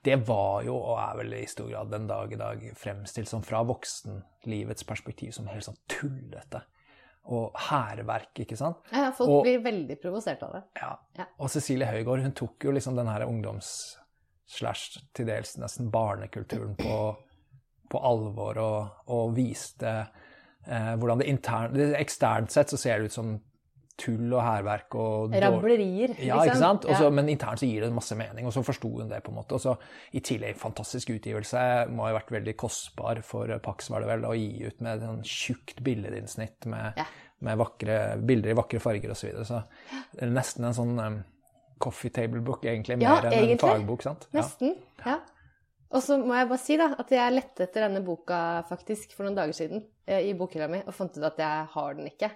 [0.04, 3.44] Det var jo, og er vel i stor grad den dag i dag, fremstilt som
[3.46, 6.64] fra voksenlivets perspektiv som helt sånn tullete.
[7.28, 8.80] Og hærverk, ikke sant?
[8.88, 10.62] Ja, folk og, blir veldig provosert av det.
[10.80, 10.92] Ja.
[11.20, 11.26] ja.
[11.36, 13.98] Og Cecilie Høygård, hun tok jo liksom den her ungdoms-
[14.48, 16.94] slash til dels nesten barnekulturen på,
[17.92, 19.92] på alvor og, og viste
[20.68, 23.36] hvordan det, intern, det eksternt sett så ser det ut som
[23.98, 26.26] tull og hærverk og Rablerier, liksom.
[26.28, 26.86] Ja, ikke sant?
[26.86, 27.14] Også, ja.
[27.14, 29.58] Men internt så gir det masse mening, og så forsto hun det, på en måte.
[29.58, 29.74] Og så
[30.14, 31.62] i tillegg fantastisk utgivelse.
[31.90, 35.24] Må ha vært veldig kostbar for Pax, var det vel, å gi ut med sånn
[35.26, 37.08] tjukt billedinnsnitt med, ja.
[37.46, 39.18] med vakre, bilder i vakre farger osv.
[39.18, 39.48] Så, videre.
[40.14, 41.18] så nesten en sånn um,
[41.82, 43.58] coffee table book, egentlig, mer enn egentlig.
[43.58, 44.06] en fagbok.
[44.06, 44.30] sant?
[44.36, 45.18] Nesten, ja.
[45.88, 49.24] Og så må jeg bare si da, at jeg lette etter denne boka faktisk for
[49.24, 52.30] noen dager siden eh, i bokhylla mi, og fant ut at jeg har den ikke.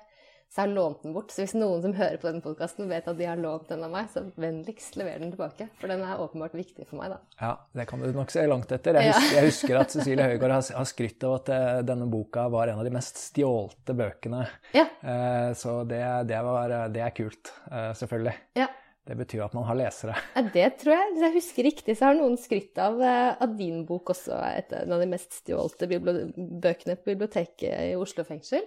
[0.53, 1.31] Så jeg har lånt den bort.
[1.33, 3.93] Så hvis noen som hører på denne podkasten, vet at de har lånt den av
[3.93, 5.71] meg, så vennligst lever den tilbake.
[5.81, 7.39] For den er åpenbart viktig for meg, da.
[7.41, 8.99] Ja, det kan du nok se langt etter.
[9.01, 12.45] Jeg husker, jeg husker at Cecilie Høigård har, har skrytt av at eh, denne boka
[12.53, 14.45] var en av de mest stjålte bøkene.
[14.77, 14.85] Ja.
[15.01, 18.37] Eh, så det, det, var, det er kult, selvfølgelig.
[18.61, 18.69] Ja.
[19.03, 20.15] Det betyr at man har lesere.
[20.37, 21.07] Ja, det tror jeg.
[21.11, 24.37] Hvis jeg husker riktig, så har noen skrytt av, eh, av din bok også.
[24.79, 28.63] En av de mest stjålte bøkene på biblioteket i Oslo fengsel.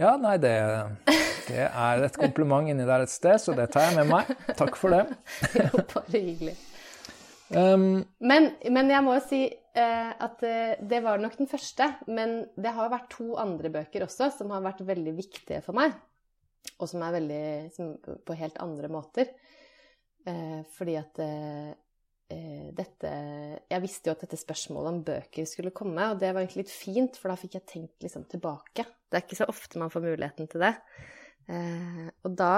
[0.00, 0.54] Ja, nei, det,
[1.50, 4.32] det, er et kompliment inni der et sted, så det tar jeg med meg.
[4.56, 5.04] Takk for det.
[5.60, 6.56] jo, bare hyggelig.
[7.52, 11.92] Um, men, men, jeg må jo si uh, at uh, det var nok den første.
[12.08, 15.92] Men det har vært to andre bøker også som har vært veldig viktige for meg
[16.78, 19.32] og som er veldig som, på helt andre måter.
[20.26, 21.72] Eh, fordi at eh,
[22.32, 23.10] eh, dette
[23.68, 26.72] Jeg visste jo at dette spørsmålet om bøker skulle komme, og det var egentlig litt
[26.72, 28.86] fint, for da fikk jeg tenkt liksom tilbake.
[29.08, 30.74] Det er ikke så ofte man får muligheten til det.
[31.52, 32.54] Eh, og da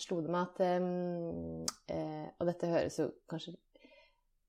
[0.00, 3.56] slo det meg at eh, eh, Og dette høres jo kanskje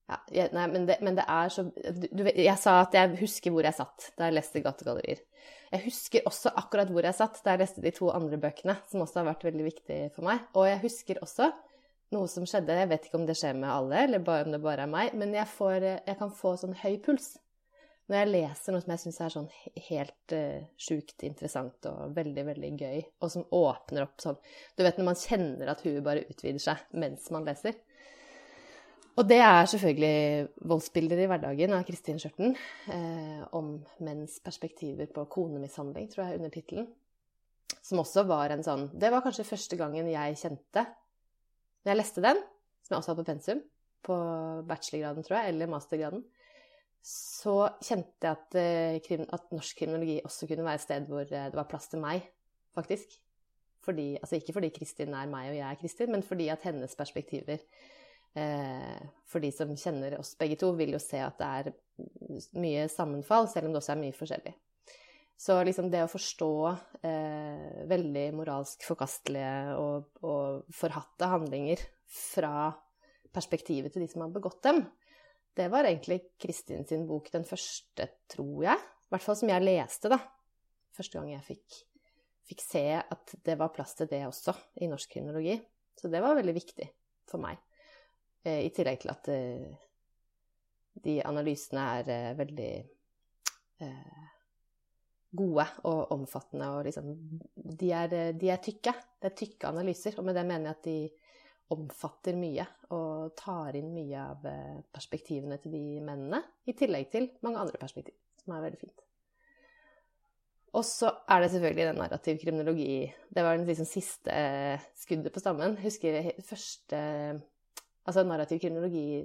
[0.04, 3.54] ja, jeg, nei, men det, men det, er så du, Jeg sa at jeg husker
[3.54, 5.22] hvor jeg satt da jeg leste Gategallerier.
[5.72, 9.02] Jeg husker også akkurat hvor jeg satt da jeg leste de to andre bøkene, som
[9.02, 10.44] også har vært veldig viktig for meg.
[10.54, 11.48] Og jeg husker også
[12.14, 14.60] noe som skjedde, jeg vet ikke om det skjer med alle, eller bare om det
[14.62, 17.32] bare er meg, men jeg, får, jeg kan få sånn høy puls.
[18.06, 19.48] når jeg leser noe som jeg syns er sånn
[19.88, 24.36] helt uh, sjukt interessant og veldig, veldig gøy, og som åpner opp sånn
[24.76, 27.80] Du vet når man kjenner at huet bare utvider seg mens man leser.
[29.14, 32.56] Og det er selvfølgelig voldsbilder i hverdagen av Kristin Skjørten.
[32.90, 36.88] Eh, om menns perspektiver på konemishandling, tror jeg er undertittelen.
[37.84, 40.86] Som også var en sånn Det var kanskje første gangen jeg kjente,
[41.84, 42.42] når jeg leste den,
[42.82, 43.62] som jeg også hadde på pensum,
[44.04, 44.16] på
[44.68, 46.24] bachelorgraden, tror jeg, eller mastergraden,
[47.04, 51.50] så kjente jeg at, eh, at, norsk kriminologi også kunne være et sted hvor eh,
[51.52, 52.24] det var plass til meg,
[52.74, 53.18] faktisk.
[53.84, 56.96] Fordi, altså ikke fordi Kristin er meg og jeg er Kristin, men fordi at hennes
[56.96, 57.60] perspektiver
[58.34, 61.68] For de som kjenner oss begge to, vil jo se at det er
[62.58, 64.54] mye sammenfall, selv om det også er mye forskjellig.
[65.38, 66.50] Så liksom det å forstå
[67.04, 72.70] eh, veldig moralsk forkastelige og, og forhatte handlinger fra
[73.34, 74.84] perspektivet til de som har begått dem,
[75.54, 78.78] det var egentlig Kristin sin bok den første, tror jeg.
[78.78, 80.18] I hvert fall som jeg leste, da.
[80.94, 81.78] Første gang jeg fikk,
[82.50, 85.58] fikk se at det var plass til det også i norsk kriminologi.
[85.98, 86.88] Så det var veldig viktig
[87.30, 87.58] for meg.
[88.44, 89.68] Eh, I tillegg til at eh,
[91.04, 92.72] de analysene er eh, veldig
[95.34, 97.08] gode og omfattende og liksom
[97.52, 98.92] de er, de er tykke.
[99.18, 103.76] Det er tykke analyser, og med det mener jeg at de omfatter mye og tar
[103.76, 104.46] inn mye av
[104.94, 109.02] perspektivene til de mennene, i tillegg til mange andre perspektiv, som er veldig fint.
[110.78, 112.94] Og så er det selvfølgelig den narrativ kriminologi.
[113.28, 114.38] Det var den liksom siste
[115.02, 115.76] skuddet på stammen.
[115.82, 117.02] Husker jeg første
[118.04, 119.22] Altså narrativ kriminologi,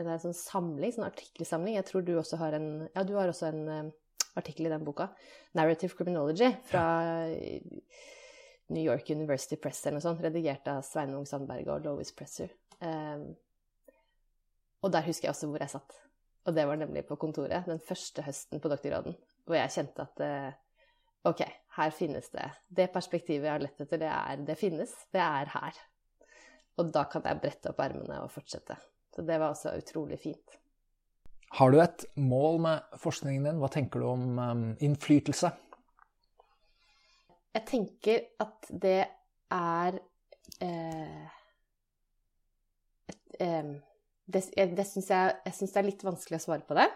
[0.00, 1.76] en sånn samling, sånn artikkelsamling.
[1.78, 3.94] Jeg tror du også har en Ja, du har også en eh,
[4.36, 5.08] artikkel i den boka.
[5.54, 6.84] Narrative Criminology fra
[7.30, 7.56] ja
[8.68, 12.50] New York University Press eller noe sånt, redigert av Sveinung Sandberg og Lois Presser.
[12.80, 13.28] Um,
[14.82, 15.98] og der husker jeg også hvor jeg satt.
[16.46, 20.24] Og det var nemlig på kontoret den første høsten på doktorgraden, hvor jeg kjente at
[21.26, 21.42] OK,
[21.78, 22.46] her finnes det.
[22.70, 24.92] Det perspektivet jeg har lett etter, det, er, det finnes.
[25.14, 25.80] Det er her.
[26.76, 28.76] Og da kan jeg brette opp ermene og fortsette.
[29.14, 30.58] Så det var også utrolig fint.
[31.56, 33.60] Har du et mål med forskningen din?
[33.62, 35.52] Hva tenker du om um, innflytelse?
[37.56, 38.98] Jeg tenker at det
[39.54, 39.96] er
[40.60, 41.26] eh,
[43.40, 43.70] eh,
[44.26, 44.42] Det,
[44.76, 46.88] det syns jeg, jeg synes det er litt vanskelig å svare på det.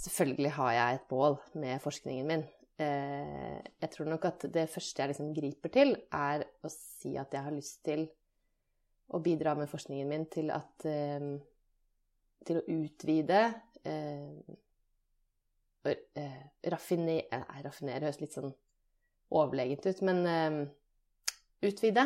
[0.00, 2.44] Selvfølgelig har jeg et mål med forskningen min.
[2.80, 7.32] Eh, jeg tror nok at det første jeg liksom griper til, er å si at
[7.34, 8.06] jeg har lyst til
[9.10, 11.30] å bidra med forskningen min til at eh,
[12.46, 13.40] Til å utvide
[13.84, 14.38] eh,
[15.84, 16.42] eh,
[16.72, 18.52] Raffinere raffinere høres litt sånn
[19.30, 20.24] overlegent ut, men
[21.62, 22.02] utvide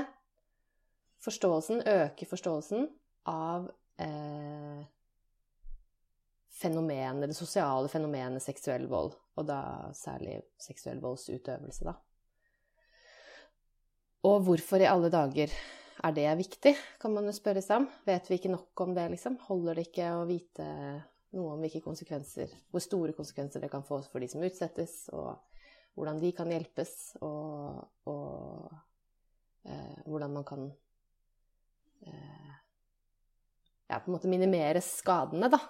[1.25, 2.89] forståelsen, øke forståelsen
[3.31, 3.71] av
[4.03, 4.83] eh,
[6.55, 9.61] fenomenet, det sosiale fenomenet seksuell vold, og da
[9.97, 11.97] særlig seksuell voldsutøvelse, da.
[14.25, 15.53] Og hvorfor i alle dager
[16.03, 17.89] er det viktig, kan man jo spørre seg om.
[18.07, 19.39] Vet vi ikke nok om det, liksom?
[19.47, 20.69] Holder det ikke å vite
[21.35, 25.35] noe om hvilke konsekvenser, hvor store konsekvenser det kan få for de som utsettes, og
[25.95, 28.75] hvordan de kan hjelpes, og, og
[29.67, 30.67] eh, hvordan man kan
[32.07, 32.53] eh,
[33.91, 35.61] ja, på en måte minimere skadene, da.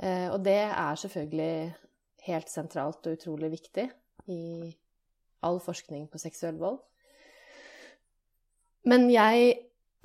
[0.00, 1.74] Eh, og det er selvfølgelig
[2.26, 3.88] helt sentralt og utrolig viktig
[4.32, 4.42] i
[5.44, 6.80] all forskning på seksuell vold.
[8.88, 9.58] Men jeg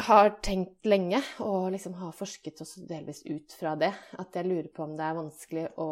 [0.06, 4.68] har tenkt lenge, og liksom har forsket også delvis ut fra det, at jeg lurer
[4.74, 5.90] på om det er vanskelig å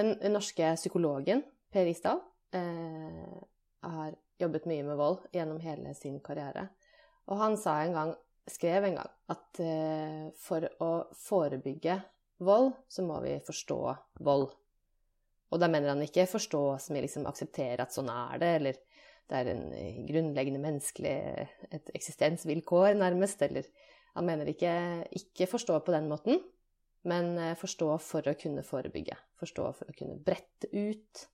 [0.00, 2.22] den norske psykologen Per Isdal
[2.56, 3.40] eh,
[3.84, 6.68] har jobbet mye med vold gjennom hele sin karriere.
[7.28, 8.14] Og han en gang,
[8.48, 10.90] skrev en gang at eh, for å
[11.20, 12.00] forebygge
[12.40, 13.80] vold, så må vi forstå
[14.24, 14.48] vold.
[15.50, 18.80] Og da mener han ikke forstå som i liksom akseptere at sånn er det, eller
[19.28, 19.66] det er en
[20.08, 21.12] grunnleggende menneskelig
[21.70, 23.42] et eksistensvilkår, nærmest.
[23.46, 23.68] Eller
[24.16, 24.72] han mener ikke,
[25.14, 26.40] ikke forstå på den måten,
[27.08, 29.16] men eh, forstå for å kunne forebygge.
[29.40, 31.26] Forstå for å kunne brette ut.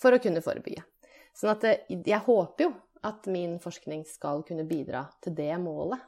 [0.00, 0.84] For å kunne forebygge.
[1.36, 2.74] Sånn at eh, jeg håper jo
[3.08, 6.02] at min forskning skal kunne bidra til det målet.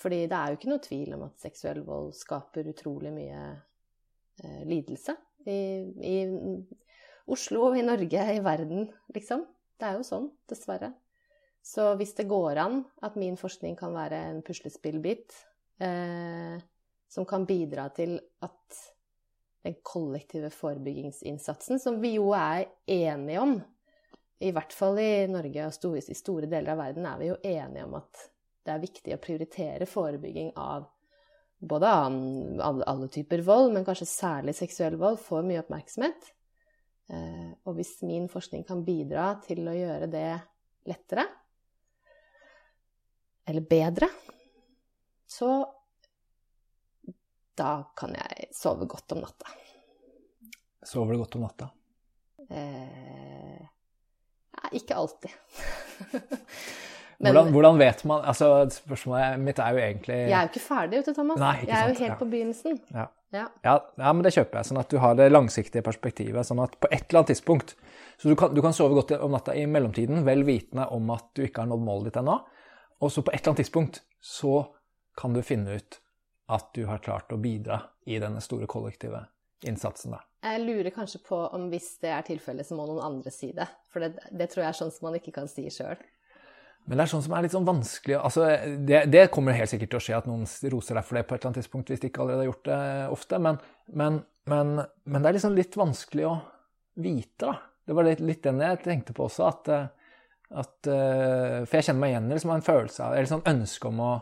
[0.00, 3.42] Fordi det er jo ikke noe tvil om at seksuell vold skaper utrolig mye
[4.42, 5.14] eh, lidelse.
[5.44, 5.58] I,
[6.00, 6.16] I,
[7.30, 9.44] Oslo, i Norge, i verden, liksom.
[9.78, 10.92] Det er jo sånn, dessverre.
[11.64, 15.32] Så hvis det går an at min forskning kan være en puslespillbit
[15.82, 16.58] eh,
[17.08, 18.82] som kan bidra til at
[19.64, 23.54] den kollektive forebyggingsinnsatsen, som vi jo er enige om,
[24.44, 27.38] i hvert fall i Norge og store, i store deler av verden er vi jo
[27.40, 28.26] enige om at
[28.64, 30.84] det er viktig å prioritere forebygging av
[31.64, 36.32] både alle, alle, typer vold, men kanskje særlig seksuell vold, får mye oppmerksomhet.
[37.12, 40.28] Eh, og hvis min forskning kan bidra til å gjøre det
[40.88, 41.26] lettere,
[43.44, 44.08] eller bedre,
[45.28, 45.50] så
[47.54, 49.52] da kan jeg sove godt om natta.
[50.84, 51.68] Sover du godt om natta?
[52.50, 53.60] Eh,
[54.54, 55.30] ja, ikke alltid.
[57.18, 60.62] Men, hvordan, hvordan, vet man altså Spørsmålet mitt er jo egentlig Jeg er jo ikke
[60.64, 61.38] ferdig, vet du, Thomas.
[61.40, 62.16] Nei, jeg er jo helt ja.
[62.18, 62.80] på begynnelsen.
[62.90, 63.04] Ja.
[63.34, 63.48] Ja.
[63.66, 64.68] Ja, men det kjøper jeg.
[64.70, 66.46] Sånn at du har det langsiktige perspektivet.
[66.46, 67.74] Sånn at på et eller annet tidspunkt
[68.14, 71.32] Så du kan, du kan sove godt om natta i mellomtiden, vel vitende om at
[71.34, 72.36] du ikke har nådd målet ditt ennå.
[73.02, 74.60] Og så på et eller annet tidspunkt så
[75.18, 75.98] kan du finne ut
[76.54, 79.24] at du har klart å bidra i denne store kollektive
[79.66, 80.22] innsatsen, da.
[80.44, 83.66] Jeg lurer kanskje på om hvis det er tilfellet, så må noen andre si det.
[83.92, 85.96] For det, det tror jeg er sånn som man ikke kan si sjøl.
[86.84, 88.46] Men det er sånn som er litt sånn vanskelig altså,
[88.84, 90.42] det, det, kommer helt sikkert til å skje at noen
[90.74, 92.68] roser deg for det på et eller annet tidspunkt, hvis de ikke allerede har gjort
[92.68, 92.80] det
[93.14, 93.40] ofte.
[93.40, 93.60] Men,
[94.00, 94.18] men,
[94.52, 94.74] men,
[95.08, 96.34] men det er liksom litt vanskelig å
[97.00, 97.54] vite, da.
[97.84, 99.48] Det var litt, litt den jeg tenkte på også.
[99.48, 99.72] At,
[100.60, 104.00] at For jeg kjenner meg igjen i liksom en følelse av Eller sånn ønske om
[104.00, 104.12] å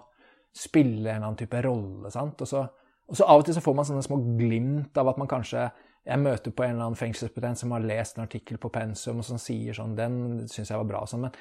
[0.52, 2.10] spille en eller annen type rolle.
[2.10, 2.42] sant?
[2.42, 2.64] Og så,
[3.06, 5.68] og så av og til så får man sånne små glimt av at man kanskje
[6.02, 9.26] jeg møter på en eller annen fengselsbetjent som har lest en artikkel på pensum og
[9.26, 11.28] som sier sånn 'Den syns jeg var bra', sånn.
[11.28, 11.36] Men,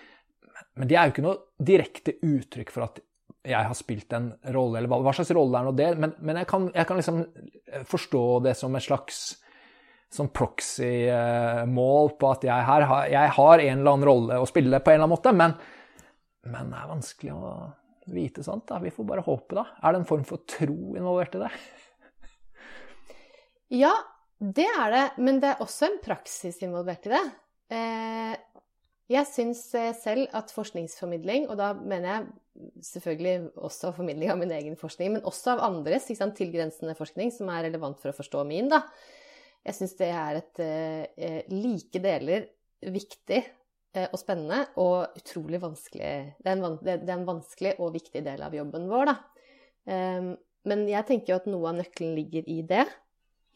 [0.77, 3.01] men det er jo ikke noe direkte uttrykk for at
[3.41, 5.89] jeg har spilt en rolle, eller hva, slags rolle er nå det?
[5.97, 7.21] Men, men jeg, kan, jeg, kan, liksom
[7.89, 9.21] forstå det som et slags
[10.11, 14.91] sånn proxy-mål på at jeg, her, jeg, har en eller annen rolle å spille på
[14.91, 15.55] en eller annen måte, men,
[16.51, 17.53] men det er vanskelig å
[18.11, 18.67] vite sånt.
[18.69, 18.81] da.
[18.83, 19.65] Vi får bare håpe, da.
[19.81, 21.51] Er det en form for tro involvert i det?
[23.71, 23.93] Ja,
[24.41, 27.25] det er det, men det er også en praksis involvert i det.
[27.71, 28.33] Eh,
[29.11, 34.51] jeg syns eh, selv at forskningsformidling, og da mener jeg selvfølgelig også formidling av min
[34.55, 38.43] egen forskning, men også av andres sant, tilgrensende forskning som er relevant for å forstå
[38.49, 38.83] min, da.
[39.65, 42.47] Jeg syns det er et eh, like deler
[42.81, 47.93] viktig eh, og spennende og utrolig vanskelig det er, en, det er, en, vanskelig og
[47.93, 49.19] viktig del av jobben vår, da.
[49.81, 50.33] Um,
[50.69, 52.83] men jeg tenker jo at noe av nøkkelen ligger i det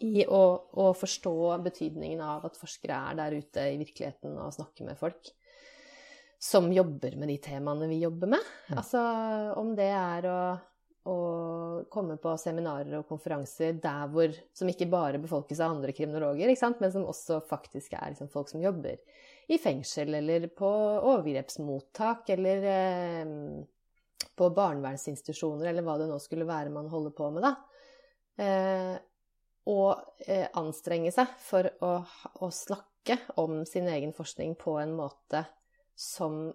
[0.05, 0.41] i å,
[0.73, 5.29] å, forstå betydningen av at forskere er der ute i virkeligheten og snakker med folk
[6.45, 8.49] som jobber med de temaene vi jobber med.
[8.69, 8.77] Mm.
[8.77, 9.01] Altså
[9.57, 10.39] om det er å,
[11.09, 11.15] å,
[11.91, 16.93] komme på seminarer og konferanser der hvor, som ikke bare befolkes av andre kriminologer, men
[16.93, 19.01] som også faktisk er liksom, folk som jobber
[19.49, 20.69] i fengsel eller på
[21.15, 23.33] overgrepsmottak eller eh,
[24.35, 27.55] på barnevernsinstitusjoner eller hva det nå skulle være man holder på med, da.
[28.45, 28.95] Eh,
[29.71, 31.93] og eh, anstrenge seg for å,
[32.37, 35.45] å, snakke om sin egen forskning på en måte
[35.95, 36.47] som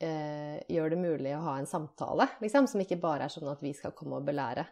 [0.00, 3.62] eh, gjør det mulig å ha en samtale, liksom, som ikke bare er sånn at
[3.64, 4.66] vi skal komme og belære,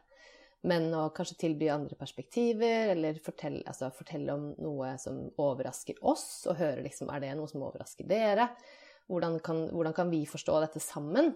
[0.65, 6.47] men å kanskje tilby andre perspektiver, eller fortelle, altså, fortelle om noe som overrasker oss,
[6.49, 8.49] og høre liksom er det noe som overrasker dere?
[9.13, 11.35] Hvordan kan, hvordan kan vi forstå dette sammen?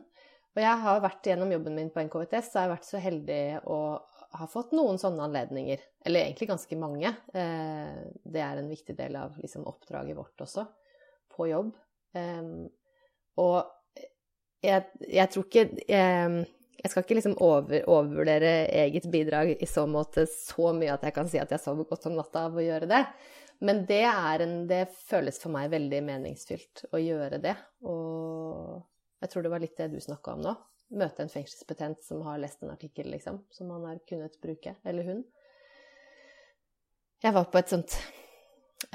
[0.56, 3.42] Og jeg har vært gjennom jobben min på NKVTS, så har jeg vært så heldig
[3.68, 3.80] å
[4.38, 5.84] ha fått noen sånne anledninger.
[6.08, 7.12] Eller egentlig ganske mange.
[7.36, 10.64] Eh, det er en viktig del av liksom, oppdraget vårt også,
[11.36, 11.76] på jobb.
[13.38, 13.58] Og
[14.64, 16.46] jeg, jeg tror ikke jeg,
[16.78, 21.14] jeg, skal ikke liksom over, overvurdere eget bidrag i så måte så mye at jeg
[21.14, 23.04] kan si at jeg sover godt om natta av å gjøre det.
[23.62, 27.54] Men det, en, det føles for meg veldig meningsfylt å gjøre det.
[27.86, 28.82] Og
[29.22, 32.40] jeg tror det var litt det du snakka om nå møte en fengselsbetjent som har
[32.40, 35.24] lest en artikkel, liksom, som han har kunnet bruke, eller hun.
[37.22, 37.98] Jeg var på et sånt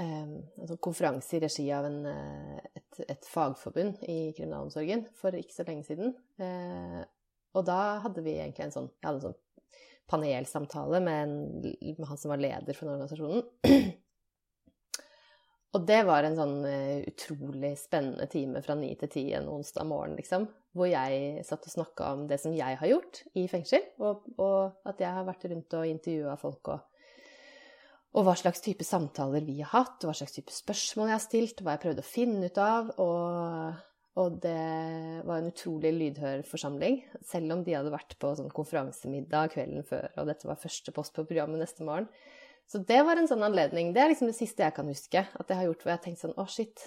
[0.01, 5.53] en sånn konferanse i regi av en, eh, et, et, fagforbund i kriminalomsorgen for ikke
[5.53, 6.15] så lenge siden.
[6.41, 7.01] Eh,
[7.53, 9.41] og da hadde vi egentlig en sånn, jeg hadde en sånn
[10.10, 11.36] panelsamtale med, en,
[11.99, 13.45] med han som var leder for den organisasjonen.
[15.73, 16.60] Og det var en sånn
[17.10, 20.43] utrolig spennende time fra ni til ti en onsdag morgen, liksom.
[20.77, 24.86] Hvor jeg satt og snakka om det som jeg har gjort i fengsel, og, og
[24.86, 26.92] at jeg har vært rundt og intervjua folk, og,
[28.13, 31.63] og, hva slags type samtaler vi har hatt, hva slags type spørsmål jeg har stilt,
[31.65, 32.91] hva jeg prøvde å finne ut av.
[33.02, 33.82] Og,
[34.22, 34.59] og det
[35.26, 40.11] var en utrolig lydhør forsamling, selv om de hadde vært på sånn konferansemiddag kvelden før,
[40.22, 42.09] og dette var første post på programmet neste morgen.
[42.70, 43.91] Så det var en sånn anledning.
[43.95, 46.05] Det er liksom det siste jeg kan huske at jeg har gjort hvor jeg har
[46.05, 46.86] tenkt sånn Å, shit.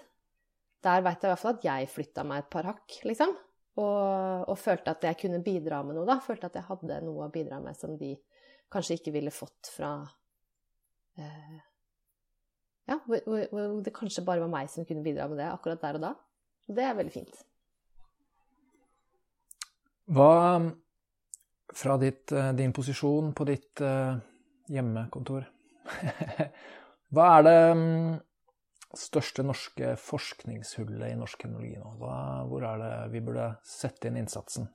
[0.87, 3.35] Der veit jeg i hvert fall at jeg flytta meg et par hakk, liksom.
[3.77, 6.17] Og, og, følte at jeg kunne bidra med noe, da.
[6.25, 8.15] Følte at jeg hadde noe å bidra med som de
[8.73, 9.91] kanskje ikke ville fått fra
[12.87, 16.05] Ja, hvor, det kanskje bare var meg som kunne bidra med det akkurat der og
[16.05, 16.15] da.
[16.71, 17.41] Det er veldig fint.
[20.07, 20.33] Hva
[21.77, 24.17] fra ditt, eh, din posisjon på ditt uh,
[24.73, 25.45] hjemmekontor.
[27.15, 28.15] Hva er det um,
[28.97, 31.93] største norske forskningshullet i norsk kriminologi nå?
[32.01, 32.17] Hva,
[32.49, 34.71] hvor er det vi burde sette inn innsatsen?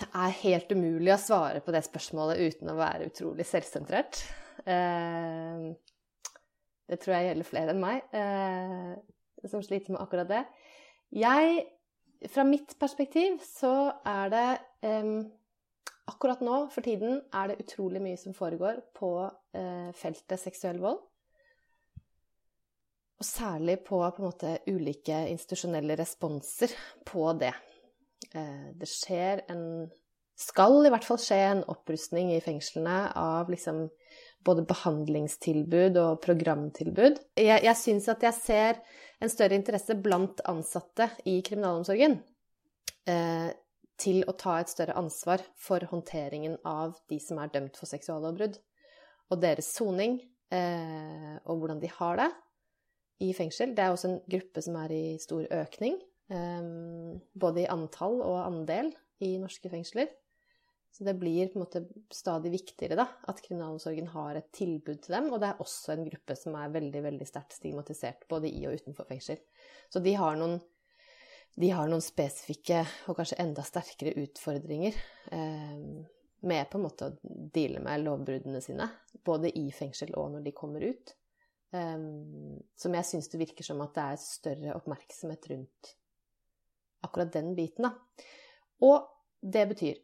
[0.00, 4.22] Det er helt umulig å svare på det spørsmålet uten å være utrolig selvsentrert.
[4.64, 5.72] Uh,
[6.90, 8.94] det tror jeg gjelder flere enn meg uh,
[9.48, 10.40] som sliter med akkurat det.
[11.16, 11.66] Jeg
[12.32, 13.74] fra mitt perspektiv så
[14.08, 14.48] er det
[14.88, 15.20] um,
[16.10, 19.12] Akkurat nå, for tiden, er det utrolig mye som foregår på
[19.94, 20.98] feltet seksuell vold.
[23.20, 26.74] Og særlig på, på måte, ulike institusjonelle responser
[27.06, 27.52] på det.
[28.34, 29.64] Uh, det skjer en
[30.40, 33.88] Skal i hvert fall skje en opprustning i fengslene av liksom
[34.46, 37.18] både behandlingstilbud og programtilbud.
[37.36, 38.78] Jeg, jeg syns at jeg ser
[39.20, 42.16] en større interesse blant ansatte i kriminalomsorgen
[43.10, 43.50] eh,
[44.00, 48.56] til å ta et større ansvar for håndteringen av de som er dømt for seksuallovbrudd,
[49.30, 50.16] og deres soning,
[50.50, 52.30] eh, og hvordan de har det
[53.28, 53.74] i fengsel.
[53.76, 58.36] Det er også en gruppe som er i stor økning, eh, både i antall og
[58.44, 58.92] andel
[59.26, 60.12] i norske fengsler.
[60.90, 65.14] Så det blir på en måte stadig viktigere da, at kriminalomsorgen har et tilbud til
[65.14, 65.28] dem.
[65.30, 68.80] Og det er også en gruppe som er veldig veldig sterkt stigmatisert, både i og
[68.80, 69.38] utenfor fengsel.
[69.90, 70.58] Så de har noen,
[71.60, 74.98] de har noen spesifikke og kanskje enda sterkere utfordringer
[75.36, 75.78] eh,
[76.50, 78.90] med på en måte å deale med lovbruddene sine,
[79.26, 81.14] både i fengsel og når de kommer ut.
[81.70, 81.96] Eh,
[82.82, 85.94] som jeg syns det virker som at det er større oppmerksomhet rundt
[87.06, 87.94] akkurat den biten, da.
[88.84, 89.08] Og
[89.40, 89.98] det betyr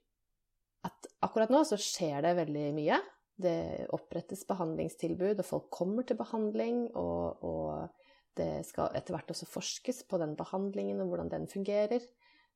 [0.86, 2.98] at akkurat nå så skjer det veldig mye.
[3.36, 6.86] Det opprettes behandlingstilbud, og folk kommer til behandling.
[6.96, 8.04] Og, og,
[8.36, 12.02] det skal etter hvert også forskes på den behandlingen og hvordan den fungerer.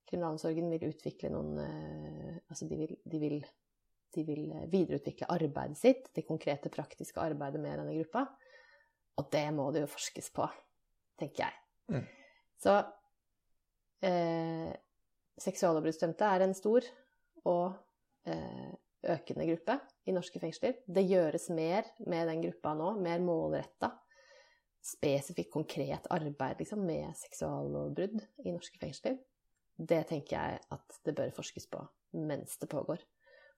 [0.05, 3.37] Kriminalomsorgen vil utvikle noen eh, Altså de vil, de vil,
[4.13, 8.27] de vil videreutvikle arbeidet sitt, det konkrete, praktiske arbeidet med denne gruppa.
[9.23, 10.49] Og det må det jo forskes på,
[11.21, 11.57] tenker jeg.
[11.95, 12.05] Mm.
[12.61, 12.75] Så
[14.07, 14.71] eh,
[15.41, 16.87] seksuallovbruddsdømte er en stor
[17.49, 17.79] og
[18.29, 18.73] Eh,
[19.09, 20.83] økende gruppe i norske fengsler.
[20.85, 23.95] Det gjøres mer med den gruppa nå, mer målretta.
[24.85, 29.17] Spesifikt, konkret arbeid liksom, med seksuallovbrudd i norske fengsler.
[29.77, 31.81] Det tenker jeg at det bør forskes på
[32.21, 33.01] mens det pågår.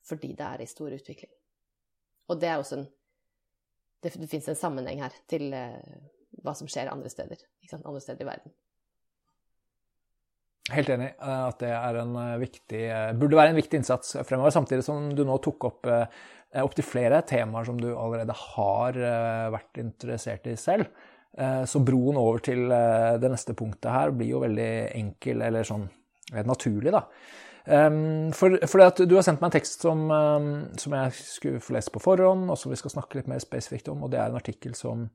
[0.07, 1.31] Fordi det er i stor utvikling.
[2.31, 2.91] Og det er også en
[4.03, 6.01] Det, det fins en sammenheng her til eh,
[6.43, 7.39] hva som skjer andre steder.
[7.85, 8.53] Andre steder i verden.
[10.73, 14.55] Helt enig eh, at det eh, viktig, eh, burde være en viktig innsats fremover.
[14.55, 15.93] Samtidig som du nå tok opp
[16.53, 18.97] opptil flere temaer som du allerede har
[19.55, 20.91] vært interessert i selv.
[21.65, 24.67] Så broen over til det neste punktet her blir jo veldig
[24.99, 25.87] enkel, eller sånn
[26.45, 27.07] naturlig, da.
[28.37, 30.05] For, for du har sendt meg en tekst som,
[30.77, 33.89] som, jeg skulle få lese på forhånd, og som vi skal snakke litt mer spesifikt
[33.89, 35.09] om, og det er en artikkel som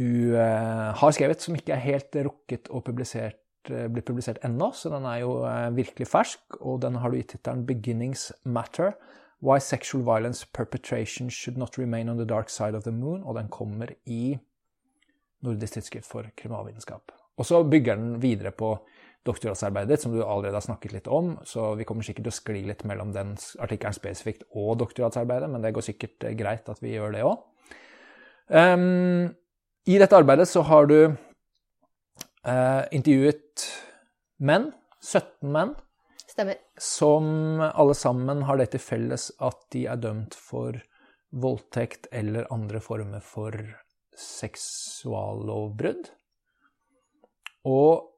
[0.00, 5.06] du har skrevet, som ikke er helt rukket og publisert blitt publisert ennå, så den
[5.08, 6.60] er jo eh, virkelig fersk.
[6.60, 8.94] Og den har du gitt tittelen 'Beginnings Matter'.
[9.42, 13.22] Why Sexual Violence Perpetration Should Not Remain on the Dark Side of the Moon.
[13.24, 14.38] Og den kommer i
[15.42, 17.12] Nordisk tidsskrift for kriminalvitenskap.
[17.36, 18.76] Og så bygger den videre på
[19.26, 21.36] doktorgradsarbeidet, som du allerede har snakket litt om.
[21.44, 25.62] Så vi kommer sikkert til å skli litt mellom den artikkelen spesifikt og doktorgradsarbeidet, men
[25.62, 27.38] det går sikkert eh, greit at vi gjør det òg.
[28.52, 29.28] Um, ehm,
[29.86, 31.14] I dette arbeidet så har du
[32.48, 33.66] uh, intervjuet
[34.42, 34.70] menn,
[35.02, 35.74] 17 menn,
[36.32, 36.60] Stemmer.
[36.80, 40.78] som alle sammen har det til felles at de er dømt for
[41.32, 43.56] voldtekt eller andre former for
[44.18, 46.10] seksuallovbrudd.
[47.68, 48.08] Og,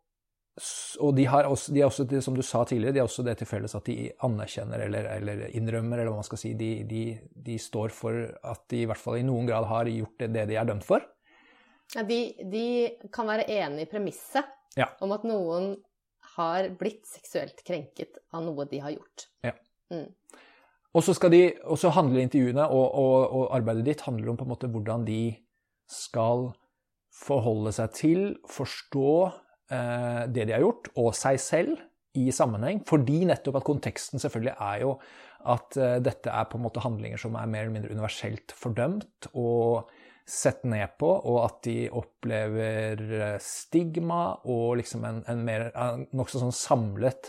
[1.04, 3.36] og de har også, de er også, som du sa tidligere, de har også det
[3.40, 6.54] til felles at de anerkjenner eller, eller innrømmer, eller hva man skal si.
[6.58, 7.04] De, de,
[7.46, 10.48] de, står for at de i hvert fall i noen grad har gjort det, det
[10.50, 11.04] de er dømt for.
[11.94, 12.18] Ja, de,
[12.50, 12.66] de,
[13.14, 14.88] kan være enig i premisset ja.
[15.04, 15.74] om at noen
[16.34, 19.28] har blitt seksuelt krenket av noe de har gjort.
[19.46, 19.54] Ja.
[19.92, 20.08] Mm.
[20.94, 24.38] Og så skal de, og så handler intervjuene og, og, og, arbeidet ditt handler om
[24.38, 25.22] på en måte hvordan de
[25.90, 26.48] skal
[27.14, 29.10] forholde seg til, forstå
[29.74, 31.76] eh, det de har gjort, og seg selv
[32.18, 32.82] i sammenheng.
[32.86, 34.96] Fordi nettopp at konteksten selvfølgelig er jo
[35.50, 39.30] at eh, dette er på en måte handlinger som er mer eller mindre universelt fordømt.
[39.34, 39.90] og
[40.26, 45.68] sett ned på, og at de opplever eh, stigma og liksom en, en mer
[46.16, 47.28] nokså sånn samlet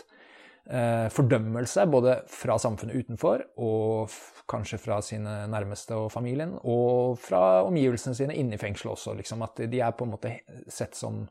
[0.70, 4.16] eh, fordømmelse, både fra samfunnet utenfor og
[4.48, 9.16] kanskje fra sine nærmeste og familien, og fra omgivelsene sine inne i fengselet også.
[9.18, 10.32] Liksom, at de er på en måte
[10.70, 11.24] sett som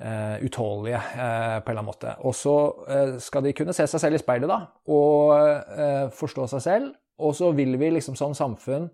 [0.00, 2.14] uh, utålelige, uh, på en eller annen måte.
[2.22, 2.54] Og så
[2.86, 6.94] uh, skal de kunne se seg selv i speilet da, og forstå seg selv.
[7.26, 8.86] Og så vil vi liksom som samfunn,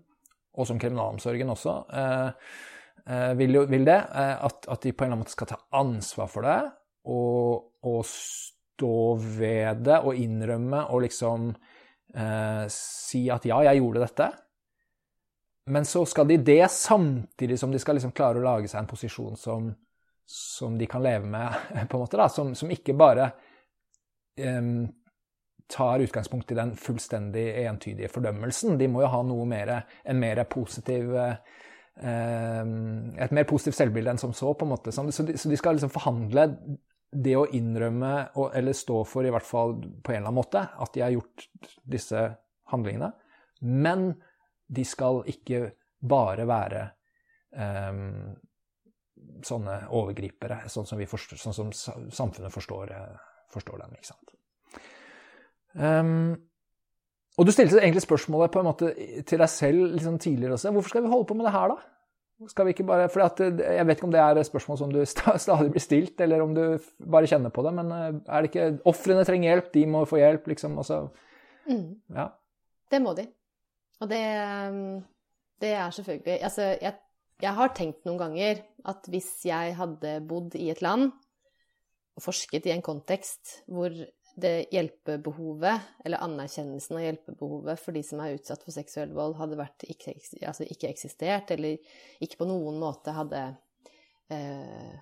[0.53, 1.73] og som kriminalomsorgen også,
[3.39, 6.29] vil, jo, vil det, at, at, de på en eller annen måte skal ta ansvar
[6.31, 6.59] for det
[7.11, 11.49] og, og stå ved det og innrømme og liksom
[12.69, 14.29] si at ja, jeg gjorde dette.
[15.65, 18.89] Men så skal de det samtidig som de skal liksom klare å lage seg en
[18.89, 19.69] posisjon som,
[20.27, 21.55] som de kan leve med,
[21.89, 23.29] på en måte, da, som, som ikke bare
[24.39, 24.89] um,
[25.71, 28.77] tar utgangspunkt i den fullstendig entydige fordømmelsen.
[28.77, 34.21] De må jo ha noe mer, en mer positiv um, et mer positivt selvbilde enn
[34.21, 34.93] som så, på en måte.
[34.93, 36.47] Så de, så de skal liksom forhandle
[37.13, 38.13] det å innrømme,
[38.57, 41.47] eller stå for i hvert fall på en eller annen måte, at de har gjort
[41.85, 42.23] disse
[42.73, 43.11] handlingene.
[43.69, 44.09] Men
[44.73, 45.67] de skal ikke
[46.03, 46.87] bare være
[47.53, 48.33] um,
[49.45, 52.95] sånne overgripere, sånn som, forstår, sånn som samfunnet forstår,
[53.53, 53.93] forstår, dem.
[53.99, 54.33] ikke sant?
[55.73, 56.35] Um,
[57.37, 58.91] og du stilte egentlig spørsmålet på en måte
[59.25, 60.71] til deg selv liksom tidligere også.
[60.71, 61.93] Hvorfor skal vi holde på med det her, da?
[62.49, 65.71] Skal vi ikke bare, for Jeg vet ikke om det er spørsmål som du stadig
[65.71, 66.79] blir stilt, eller om du
[67.11, 67.73] bare kjenner på det.
[67.73, 70.77] Men eh, er det ikke Ofrene trenger hjelp, de må få hjelp, liksom.
[70.77, 71.07] Også,
[71.69, 71.89] mm.
[72.17, 72.27] ja.
[72.91, 73.27] Det må de.
[74.01, 74.21] Og det,
[74.69, 75.01] um,
[75.61, 76.93] det er selvfølgelig Altså, jeg,
[77.41, 81.11] jeg, har tenkt noen ganger at hvis jeg hadde bodd i et land
[82.13, 83.93] og forsket i en kontekst hvor
[84.35, 89.59] det hjelpebehovet, eller anerkjennelsen av hjelpebehovet for de som er utsatt for seksuell vold, hadde
[89.59, 91.77] vært ikke, altså ikke eksistert, eller
[92.23, 93.43] ikke på noen måte hadde
[94.33, 94.93] eh,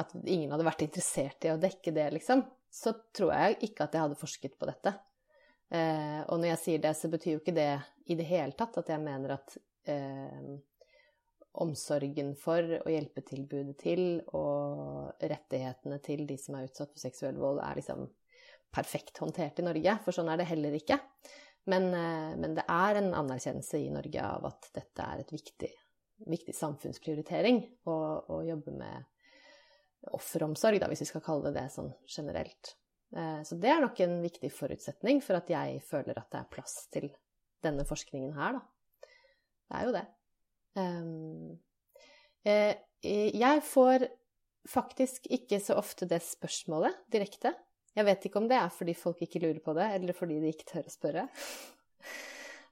[0.00, 3.94] At ingen hadde vært interessert i å dekke det, liksom, så tror jeg ikke at
[3.94, 4.94] jeg hadde forsket på dette.
[5.70, 7.72] Eh, og når jeg sier det, så betyr jo ikke det
[8.10, 9.54] i det hele tatt at jeg mener at
[9.90, 10.48] eh,
[11.62, 14.04] omsorgen for og hjelpetilbudet til
[14.38, 18.08] og rettighetene til de som er utsatt for seksuell vold, er liksom
[18.74, 20.98] perfekt håndtert i Norge, for sånn er det heller ikke.
[21.70, 25.70] Men, eh, men det er en anerkjennelse i Norge av at dette er et viktig,
[26.30, 27.96] viktig samfunnsprioritering å,
[28.30, 32.74] å jobbe med offeromsorg, da, hvis vi skal kalle det det sånn generelt.
[33.16, 36.52] Eh, så det er nok en viktig forutsetning for at jeg føler at det er
[36.54, 37.10] plass til
[37.64, 39.10] denne forskningen her, da.
[39.70, 40.06] Det er jo det.
[40.80, 41.58] Ehm,
[42.48, 44.06] eh, jeg får
[44.68, 47.52] faktisk ikke så ofte det spørsmålet direkte.
[47.96, 50.52] Jeg vet ikke om det er fordi folk ikke lurer på det, eller fordi de
[50.52, 51.24] ikke tør å spørre.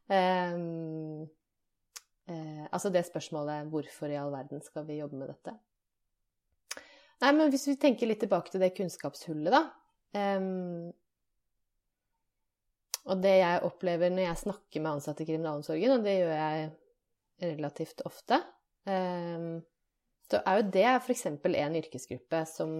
[0.08, 1.24] um,
[2.32, 5.58] uh, altså det spørsmålet 'Hvorfor i all verden skal vi jobbe med dette?'
[7.18, 9.64] Nei, men hvis vi tenker litt tilbake til det kunnskapshullet, da.
[10.14, 10.92] Um,
[13.08, 16.70] og det jeg opplever når jeg snakker med ansatte i kriminalomsorgen, og det gjør jeg
[17.42, 18.38] relativt ofte,
[18.86, 19.58] um,
[20.28, 21.26] så er jo det f.eks.
[21.26, 22.72] en yrkesgruppe som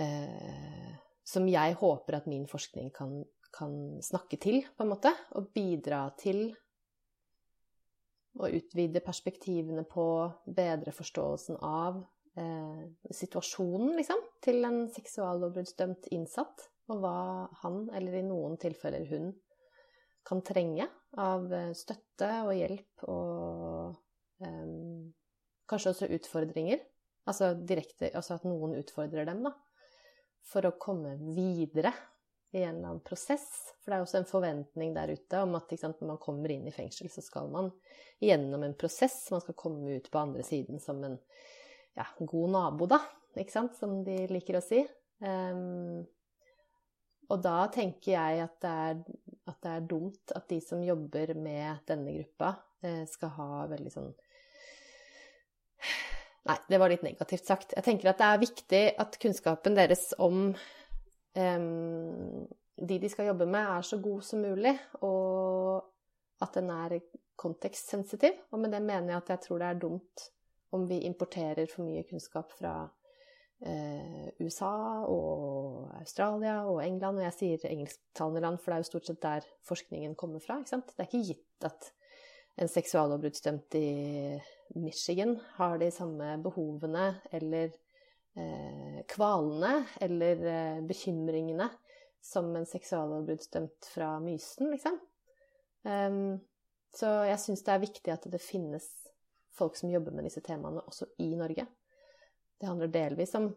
[0.00, 0.92] uh,
[1.32, 3.22] som jeg håper at min forskning kan,
[3.54, 5.12] kan, snakke til, på en måte.
[5.38, 6.50] Og bidra til
[8.40, 10.04] å utvide perspektivene på,
[10.48, 12.00] bedre forståelsen av
[12.40, 17.16] eh, situasjonen, liksom, til en seksuallovbruddsdømt innsatt, og hva
[17.60, 19.34] han, eller i noen tilfeller hun,
[20.24, 20.86] kan trenge
[21.20, 24.72] av eh, støtte og hjelp og eh,
[25.68, 26.80] kanskje også utfordringer.
[27.28, 29.52] Altså direkte Altså at noen utfordrer dem, da.
[30.48, 31.92] For å komme videre
[32.52, 33.46] i en eller annen prosess.
[33.80, 36.66] For det er også en forventning der ute om at sant, når man kommer inn
[36.68, 37.70] i fengsel, så skal man
[38.20, 39.24] gjennom en prosess.
[39.32, 41.16] Man skal komme ut på andre siden som en
[41.96, 43.00] ja, god nabo, da,
[43.36, 44.82] ikke sant, som de liker å si.
[45.22, 46.02] Um,
[47.32, 49.00] og da tenker jeg at det, er,
[49.48, 53.92] at det, er, dumt at de som jobber med denne gruppa, eh, skal ha veldig
[53.94, 54.10] sånn
[56.48, 57.74] Nei, det var litt negativt sagt.
[57.76, 62.46] Jeg tenker at det er viktig at kunnskapen deres om um,
[62.82, 64.72] de de skal jobbe med, er så god som mulig,
[65.06, 65.84] og
[66.42, 66.98] at den er
[67.38, 68.40] kontekstsensitiv.
[68.50, 70.26] Og med det mener jeg at jeg tror det er dumt
[70.72, 72.74] om vi importerer for mye kunnskap fra
[73.60, 77.20] eh, USA og Australia og England.
[77.20, 80.62] Og jeg sier engelsktalende land, for det er jo stort sett der forskningen kommer fra.
[80.64, 81.92] Det er ikke gitt at
[82.60, 84.40] en seksuallovbruddsdømt i
[84.74, 87.72] Michigan har de samme behovene eller
[88.36, 91.68] eh, kvalene eller eh, bekymringene
[92.22, 94.98] som en seksuallovbruddsdømt fra Mysen, liksom.
[95.82, 96.38] Um,
[96.94, 98.86] så jeg syns det er viktig at det finnes
[99.56, 101.66] folk som jobber med disse temaene også i Norge.
[102.60, 103.48] Det handler delvis om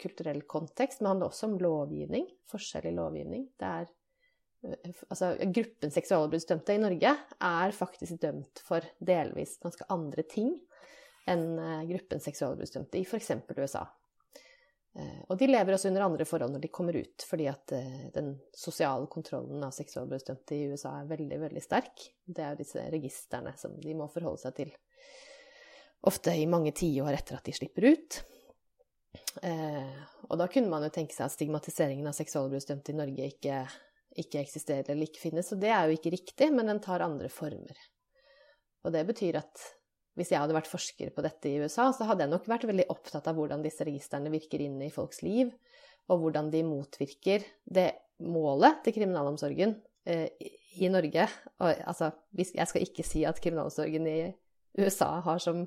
[0.00, 2.26] kulturell kontekst, men det handler også om lovgivning.
[2.50, 3.46] Forskjell i lovgivning.
[3.60, 3.92] Det er
[4.60, 10.52] Altså, gruppen seksuallovbruddsdømte i Norge er faktisk dømt for delvis ganske andre ting
[11.28, 13.32] enn eh, gruppen seksuallovbruddsdømte i f.eks.
[13.56, 13.86] USA.
[14.98, 18.06] Eh, og de lever også under andre forhold når de kommer ut, fordi at eh,
[18.14, 22.08] den sosiale kontrollen av seksuallovbruddsdømte i USA er veldig, veldig sterk.
[22.26, 24.74] Det er jo disse registrene som de må forholde seg til
[26.08, 28.22] ofte i mange tiår etter at de slipper ut.
[29.44, 33.58] Og da kunne man jo tenke seg at stigmatiseringen av seksuallovbruddsdømte i Norge ikke,
[34.18, 37.30] ikke eksisterer eller ikke finnes, og det er jo ikke riktig, men den tar andre
[37.32, 37.76] former.
[38.84, 39.66] Og det betyr at
[40.18, 42.88] hvis jeg hadde vært forsker på dette i USA, så hadde jeg nok vært veldig
[42.92, 45.52] opptatt av hvordan disse registrene virker inn i folks liv,
[46.10, 47.90] og hvordan de motvirker det
[48.20, 49.76] målet til kriminalomsorgen
[50.10, 50.28] eh,
[50.82, 51.28] i Norge.
[51.62, 54.18] Og, altså, jeg skal ikke si at kriminalomsorgen i
[54.80, 55.64] USA har som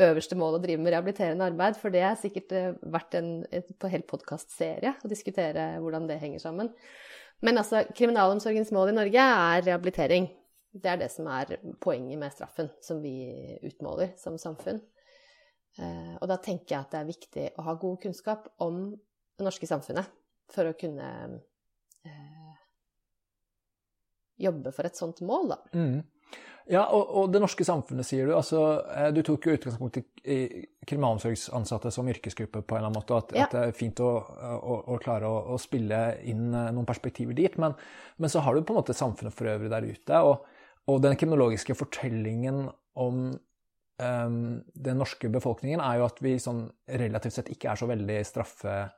[0.00, 3.66] øverste mål å drive med rehabiliterende arbeid, for det er sikkert eh, vært en, en,
[3.74, 6.70] en hel podkastserie å diskutere hvordan det henger sammen.
[7.46, 10.28] Men altså, kriminalomsorgens mål i Norge er rehabilitering.
[10.70, 13.14] Det er det som er poenget med straffen som vi
[13.66, 14.80] utmåler som samfunn.
[15.80, 19.46] Eh, og da tenker jeg at det er viktig å ha god kunnskap om det
[19.46, 20.10] norske samfunnet
[20.50, 21.08] for å kunne
[22.06, 22.54] eh,
[24.46, 25.60] jobbe for et sånt mål, da.
[25.74, 26.00] Mm.
[26.70, 28.34] Ja, og, og, det norske samfunnet, sier du.
[28.36, 28.60] Altså,
[28.94, 30.36] eh, du tok jo utgangspunkt i,
[30.86, 33.48] kriminalomsorgsansatte som yrkesgruppe på en eller annen måte, og at, ja.
[33.48, 34.12] at det er fint å,
[34.60, 35.98] å, å klare å, å, spille
[36.30, 37.58] inn noen perspektiver dit.
[37.60, 37.74] Men,
[38.22, 40.22] men, så har du på en måte samfunnet for øvrig der ute.
[40.22, 40.46] og
[40.88, 42.64] og den kriminologiske fortellingen
[42.98, 44.38] om um,
[44.74, 46.64] den norske befolkningen er jo at vi sånn
[47.00, 48.88] relativt sett ikke er så veldig straffekåte,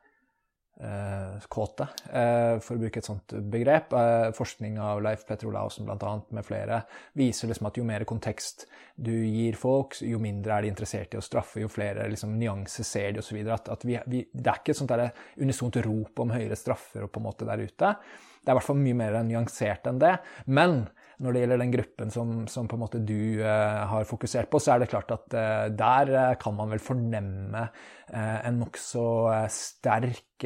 [0.80, 3.92] uh, uh, for å bruke et sånt begrep.
[3.92, 6.14] Uh, forskning av Leif Petter Olaussen bl.a.
[6.30, 6.82] med flere
[7.18, 11.20] viser liksom at jo mer kontekst du gir folk, jo mindre er de interessert i
[11.20, 13.38] å straffe, jo flere liksom, nyanser ser de osv.
[13.46, 15.10] At, at det er ikke et sånt der
[15.40, 17.94] unisont rop om høyere straffer og på en måte der ute.
[18.42, 20.16] Det er i hvert fall mye mer nyansert enn det.
[20.50, 20.84] Men
[21.22, 24.60] når det gjelder den gruppen som, som på en måte du uh, har fokusert på,
[24.62, 27.68] så er det klart at uh, der uh, kan man vel fornemme
[28.12, 29.02] en nokså
[29.48, 30.44] sterk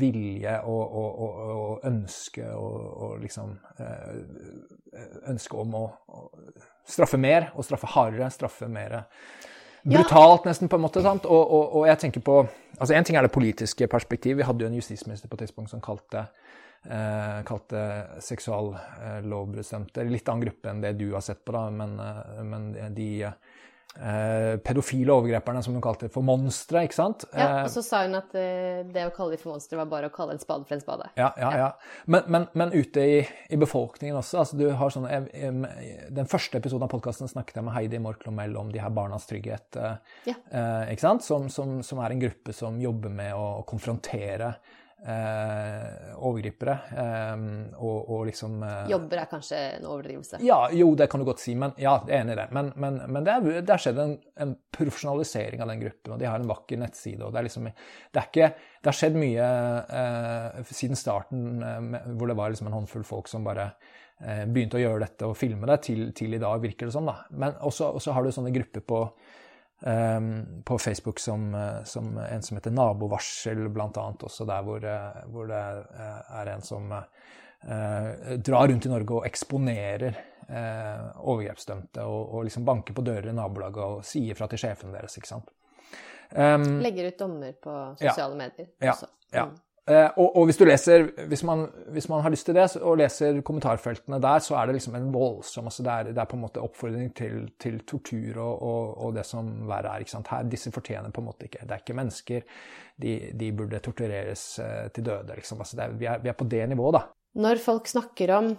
[0.00, 3.50] vilje og, og, og, og, ønske og, liksom
[5.28, 5.82] Ønske om å,
[6.88, 8.96] straffe mer og straffe hardere, straffe mer
[9.84, 11.02] brutalt, nesten, på en måte.
[11.04, 11.26] sant?
[11.28, 12.38] Og, jeg tenker på
[12.78, 14.36] altså En ting er det politiske perspektiv.
[14.36, 16.26] Vi hadde jo en justisminister på et tidspunkt som kalte
[16.90, 17.82] eh, kalte
[18.24, 20.04] seksuallovbestemte.
[20.08, 23.10] Litt annen gruppe enn det du har sett på, da, men, eh, men de
[24.00, 27.26] eh, pedofile overgreperne, som hun kalte det, for monstre, ikke sant?
[27.32, 30.10] Ja, og så sa hun at eh, det å kalle dem for monstre var bare
[30.10, 31.08] å kalle en spade for en spade.
[31.20, 31.70] Ja, ja, ja.
[32.10, 33.18] Men, men, men ute i,
[33.48, 35.22] i, befolkningen også, altså du har sånne
[36.14, 39.28] Den første episoden av podkasten snakket jeg med Heidi Mork Lomell om de her barnas
[39.30, 39.98] trygghet, eh,
[40.30, 40.38] ja.
[40.50, 41.26] eh, ikke sant?
[41.26, 44.54] Som, som, som, er en gruppe som jobber med å konfrontere
[45.02, 46.74] eh, overgripere.
[46.96, 47.44] Eh,
[47.76, 50.40] og, og, liksom eh, Jobber er kanskje en overdrivelse?
[50.44, 51.56] Ja, jo, det kan du godt si.
[51.58, 52.46] Men ja, jeg er enig i det.
[52.56, 53.36] Men, men, men det,
[53.70, 57.20] har skjedd en, en, profesjonalisering av den gruppen, og de har en vakker nettside.
[57.22, 59.50] og Det, er liksom, det, er ikke, det har skjedd mye
[60.00, 63.70] eh, siden starten, eh, hvor det var liksom en håndfull folk som bare
[64.20, 67.10] eh, begynte å gjøre dette og filme det, til, til i dag, virker det sånn.
[67.10, 67.20] da.
[67.34, 69.06] Men også, også har du sånne grupper på
[70.64, 73.88] på Facebook som, eh, som, en som heter Nabovarsel, bl.a.
[74.20, 75.64] også der hvor, eh, hvor, det
[75.98, 80.08] eh, er en som eh, drar rundt i Norge og eksponerer
[80.48, 84.94] eh, overgrepsdømte og, og, liksom banker på dører i nabolaget og sier fra til sjefen
[84.94, 85.18] deres.
[85.18, 85.52] ikke sant?
[86.34, 89.10] Um, Legger ut dommer på sosiale ja, medier også.
[89.30, 89.48] Ja, ja.
[89.84, 93.42] Eh, og, og, hvis leser, hvis man, hvis man, har lyst til det, og leser
[93.44, 96.44] kommentarfeltene der, så er det liksom en voldsom altså det, er, det er på en
[96.46, 100.06] måte oppfordring til, til tortur og, og, og, det som verre er.
[100.06, 100.30] ikke sant?
[100.32, 102.48] Her, Disse fortjener på en måte ikke Det er ikke mennesker.
[102.96, 105.36] De, de burde tortureres eh, til døde.
[105.36, 105.60] liksom.
[105.60, 107.04] Altså er, vi, er, vi, er, på det nivået, da.
[107.44, 108.52] Når folk snakker om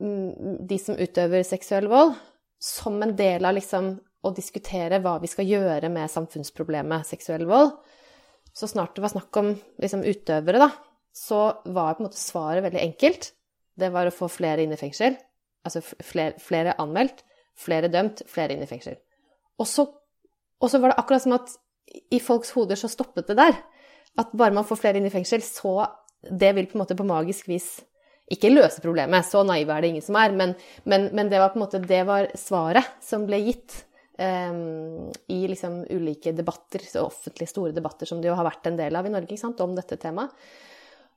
[0.00, 2.16] mm, de som utøver seksuell vold,
[2.62, 7.74] som en del av liksom å diskutere hva vi skal gjøre med samfunnsproblemet seksuell vold,
[8.52, 10.70] så snart det var snakk om liksom, utøvere, da,
[11.12, 13.32] så var på en måte svaret veldig enkelt.
[13.78, 15.16] Det var å få flere inn i fengsel.
[15.64, 17.22] Altså flere, flere anmeldt,
[17.58, 18.98] flere dømt, flere inn i fengsel.
[19.60, 19.86] Og så,
[20.60, 21.54] og så, var det akkurat som at
[22.12, 23.56] i folks hoder så stoppet det der.
[24.20, 25.86] At bare man får flere inn i fengsel, så
[26.22, 27.80] Det vil på en måte på magisk vis
[28.30, 30.52] ikke løse problemet, så naive er det ingen som er, men,
[30.86, 33.74] men, men det var på en måte det var svaret som ble gitt
[34.22, 39.08] i liksom ulike debatter, offentlige store debatter som det jo har vært en del av
[39.08, 40.34] i Norge sant, om dette temaet.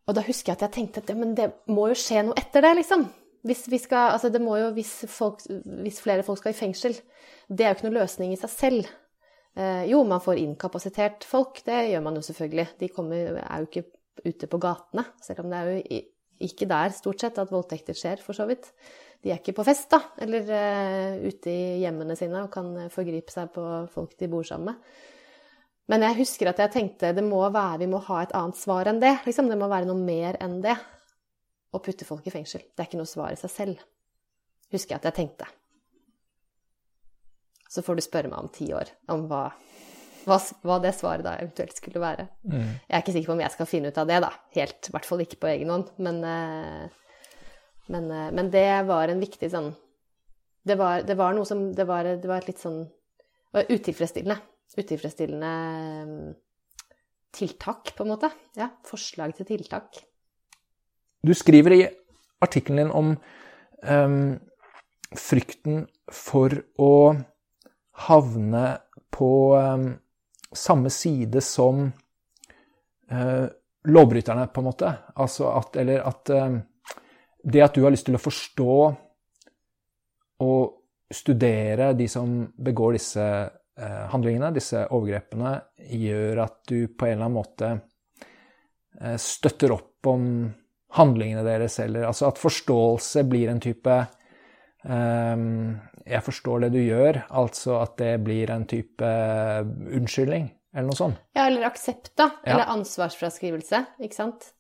[0.06, 2.66] Og da husker jeg at jeg tenkte at ja, det må jo skje noe etter
[2.66, 3.08] det, liksom.
[3.46, 5.44] Hvis, vi skal, altså det må jo, hvis, folk,
[5.86, 6.96] hvis flere folk skal i fengsel
[7.46, 8.88] Det er jo ikke noen løsning i seg selv.
[9.56, 12.68] Eh, jo, man får inkapasitert folk, det gjør man jo selvfølgelig.
[12.82, 13.86] De kommer, er jo ikke
[14.26, 16.02] ute på gatene, selv om det er jo
[16.46, 18.72] ikke der stort sett at voldtekter skjer, for så vidt
[19.26, 23.34] de er ikke på fest, da, eller uh, ute i hjemmene sine og kan forgripe
[23.34, 25.04] seg på folk de bor sammen med.
[25.90, 28.90] Men jeg husker at jeg tenkte det må være, vi må ha et annet svar
[28.90, 29.16] enn det.
[29.26, 29.50] Liksom.
[29.50, 30.74] Det må være noe mer enn det
[31.76, 32.64] å putte folk i fengsel.
[32.74, 33.84] Det er ikke noe svar i seg selv.
[34.74, 35.50] Husker jeg at jeg tenkte.
[37.70, 39.44] Så får du spørre meg om ti år om hva,
[40.26, 42.28] hva, hva det svaret da eventuelt skulle være.
[42.48, 42.62] Mm.
[42.62, 44.32] Jeg er ikke sikker på om jeg skal finne ut av det, da.
[44.58, 45.92] Helt, I hvert fall ikke på egen hånd.
[46.08, 47.05] Men, eh,
[47.88, 49.74] men, eh, men det var en viktig sånn
[50.66, 52.86] Det var, det var noe som Det var, det var et litt sånn
[53.56, 54.36] utilfredsstillende.
[54.76, 55.52] Utilfredsstillende
[56.10, 56.34] mm,
[57.32, 58.30] tiltak, på en måte.
[58.60, 60.02] Ja, forslag til tiltak.
[61.24, 61.86] Du skriver i
[62.44, 63.14] artikkelen din om
[63.88, 64.36] um,
[65.16, 67.16] frykten for å
[68.10, 68.66] havne
[69.16, 69.88] på um,
[70.52, 71.88] samme side som
[73.12, 73.48] uh,
[73.88, 74.94] lovbryterne, på en måte.
[75.16, 76.60] Altså at Eller at um,
[77.46, 78.76] det at du har lyst til å forstå
[80.46, 85.54] og studere de som begår disse uh, handlingene, disse overgrepene,
[85.96, 87.72] gjør at du på en eller annen måte
[89.02, 90.26] uh, støtter opp om
[90.96, 93.96] handlingene deres, eller altså at forståelse blir en type
[94.88, 95.76] um,
[96.06, 99.14] Jeg forstår det du gjør, altså at det blir en type
[100.00, 101.22] unnskyldning, eller noe sånt.
[101.36, 102.30] Ja, eller aksept, da.
[102.46, 102.56] Ja.
[102.56, 104.55] Eller ansvarsfraskrivelse, ikke sant.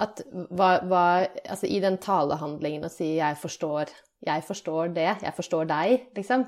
[0.00, 1.04] At hva, hva
[1.44, 3.92] Altså i den talehandlingen å si 'jeg forstår',
[4.24, 6.46] 'jeg forstår det', 'jeg forstår deg', liksom.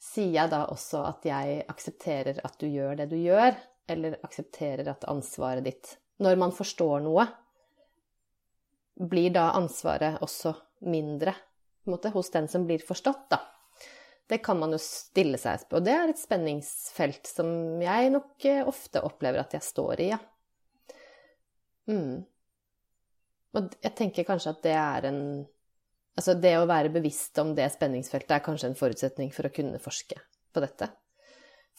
[0.00, 3.56] Sier jeg da også at jeg aksepterer at du gjør det du gjør,
[3.88, 7.26] eller aksepterer at ansvaret ditt Når man forstår noe,
[9.00, 11.34] blir da ansvaret også mindre
[11.88, 13.40] måte, hos den som blir forstått, da.
[14.28, 15.80] Det kan man jo stille seg på.
[15.80, 20.10] Og det er et spenningsfelt som jeg nok eh, ofte opplever at jeg står i,
[20.12, 20.20] ja.
[21.90, 22.20] Mm.
[23.56, 25.22] Og jeg tenker kanskje at det er en
[26.18, 29.78] Altså det å være bevisst om det spenningsfeltet er kanskje en forutsetning for å kunne
[29.80, 30.18] forske
[30.52, 30.90] på dette.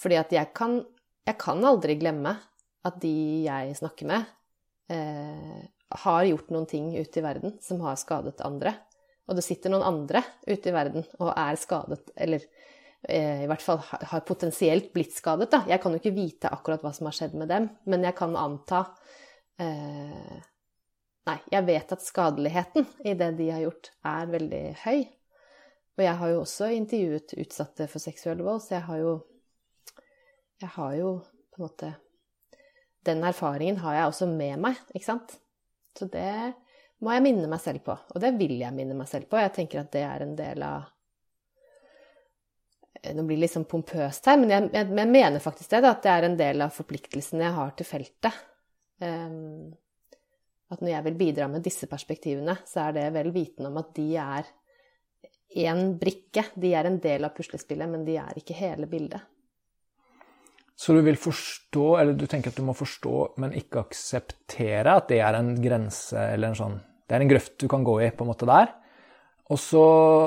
[0.01, 0.79] Fordi at jeg kan,
[1.27, 2.31] jeg kan aldri glemme
[2.87, 3.11] at de
[3.45, 4.31] jeg snakker med,
[4.89, 5.59] eh,
[6.05, 8.73] har gjort noen ting ute i verden som har skadet andre.
[9.29, 12.41] Og det sitter noen andre ute i verden og er skadet, eller
[13.07, 15.51] eh, i hvert fall har, potensielt blitt skadet.
[15.51, 15.61] Da.
[15.69, 18.33] Jeg kan jo ikke vite akkurat hva som har skjedd med dem, men jeg kan
[18.39, 18.85] anta
[19.61, 20.39] eh,
[21.29, 25.01] Nei, jeg vet at skadeligheten i det de har gjort, er veldig høy.
[25.97, 29.19] Og jeg har jo også intervjuet utsatte for seksuell vold, så jeg har jo
[30.61, 31.11] Jeg har jo
[31.49, 31.87] på en måte
[33.05, 35.37] Den erfaringen har jeg også med meg, ikke sant?
[35.97, 36.53] Så det
[37.01, 37.95] må jeg minne meg selv på.
[38.13, 39.39] Og det vil jeg minne meg selv på.
[39.41, 40.89] Jeg tenker at det er en del av
[43.01, 45.79] Nå blir det litt sånn pompøst her, men jeg, jeg, jeg mener faktisk det.
[45.81, 48.35] Da, at det er en del av forpliktelsene jeg har til feltet.
[49.01, 49.71] Um,
[50.71, 53.91] at når jeg vil bidra med disse perspektivene, så er det vel vitende om at
[53.97, 54.47] de er
[55.61, 56.45] én brikke.
[56.55, 59.21] De er en del av puslespillet, men de er ikke hele bildet.
[60.81, 65.11] Så du vil forstå, eller du tenker at du må forstå, men ikke akseptere at
[65.11, 68.07] det er en grense eller en sånn Det er en grøft du kan gå i,
[68.15, 68.69] på en måte, der.
[69.51, 69.81] Og så,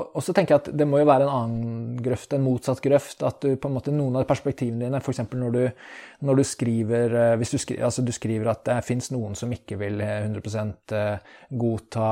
[0.05, 3.23] og så tenker jeg at det må jo være en annen grøft, en motsatt grøft.
[3.25, 5.23] At du på en måte, noen av perspektivene dine, f.eks.
[5.33, 5.59] Når,
[6.29, 9.79] når du skriver hvis du skriver, altså du skriver at det fins noen som ikke
[9.81, 10.97] vil 100%
[11.57, 12.09] godta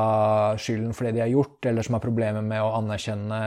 [0.63, 3.43] skylden for det de har gjort, eller som har problemer med å anerkjenne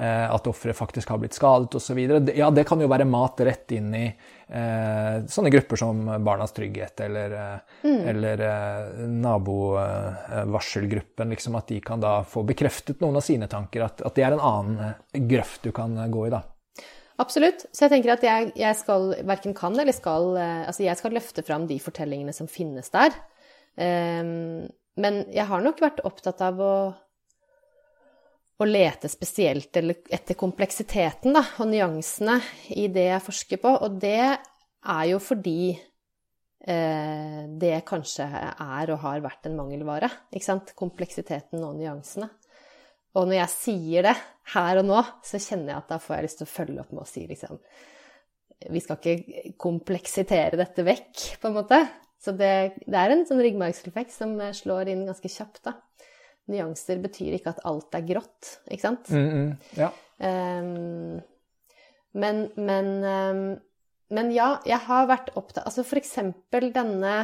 [0.00, 1.98] at offeret faktisk har blitt skadet osv.
[2.34, 7.00] Ja, det kan jo være mat rett inn i eh, sånne grupper som Barnas Trygghet
[7.04, 7.28] eller,
[7.82, 8.08] mm.
[8.12, 8.84] eller eh,
[9.22, 11.30] nabovarselgruppen.
[11.34, 13.80] Liksom, at de kan da få bekreftet noen av sine tanker.
[13.88, 14.74] At, at det er en annen
[15.28, 16.40] grøft du kan gå i, da.
[17.22, 17.60] Absolutt.
[17.70, 21.42] Så jeg tenker at jeg, jeg skal verken kan eller skal Altså, jeg skal løfte
[21.46, 23.10] fram de fortellingene som finnes der.
[23.76, 24.68] Um,
[25.00, 26.74] men jeg har nok vært opptatt av å
[28.62, 32.38] å lete spesielt etter kompleksiteten da, og nyansene
[32.76, 33.72] i det jeg forsker på.
[33.86, 40.10] Og det er jo fordi eh, det kanskje er og har vært en mangelvare.
[40.32, 40.74] Ikke sant?
[40.78, 42.30] Kompleksiteten og nyansene.
[43.18, 44.14] Og når jeg sier det
[44.54, 46.94] her og nå, så kjenner jeg at da får jeg lyst til å følge opp
[46.94, 47.58] med å si liksom
[48.72, 51.82] Vi skal ikke kompleksitere dette vekk, på en måte.
[52.22, 55.80] Så det, det er en sånn ryggmargsrefleks som slår inn ganske kjapt, da
[56.52, 59.10] nyanser betyr ikke at alt er grått, ikke sant?
[59.12, 59.90] Mm, mm, ja.
[60.22, 61.20] Um,
[62.12, 63.44] men, men, um,
[64.12, 67.14] men, ja, jeg har vært opptatt Altså for eksempel denne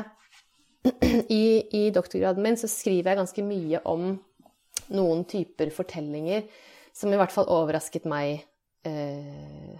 [1.28, 1.44] i,
[1.76, 4.14] I doktorgraden min så skriver jeg ganske mye om
[4.96, 6.46] noen typer fortellinger
[6.96, 8.40] som i hvert fall overrasket meg
[8.88, 9.74] eh,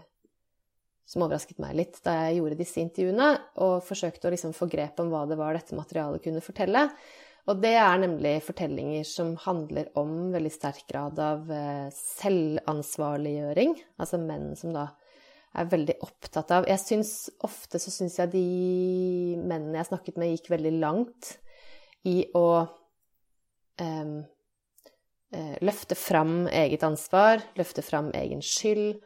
[1.09, 3.31] Som overrasket meg litt da jeg gjorde disse intervjuene,
[3.65, 6.85] og forsøkte å liksom få grep om hva det var dette materialet kunne fortelle.
[7.49, 13.73] Og det er nemlig fortellinger som handler om veldig sterk grad av eh, selvansvarliggjøring.
[13.97, 14.91] Altså menn som da
[15.57, 17.13] er veldig opptatt av Jeg syns
[17.47, 18.49] ofte så syns jeg de
[19.41, 21.31] mennene jeg snakket med, gikk veldig langt
[22.07, 22.49] i å
[23.81, 24.19] um,
[25.65, 29.01] løfte fram eget ansvar, løfte fram egen skyld,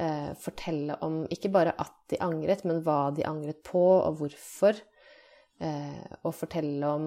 [0.00, 4.78] uh, fortelle om ikke bare at de angret, men hva de angret på, og hvorfor.
[5.58, 7.06] Uh, og fortelle om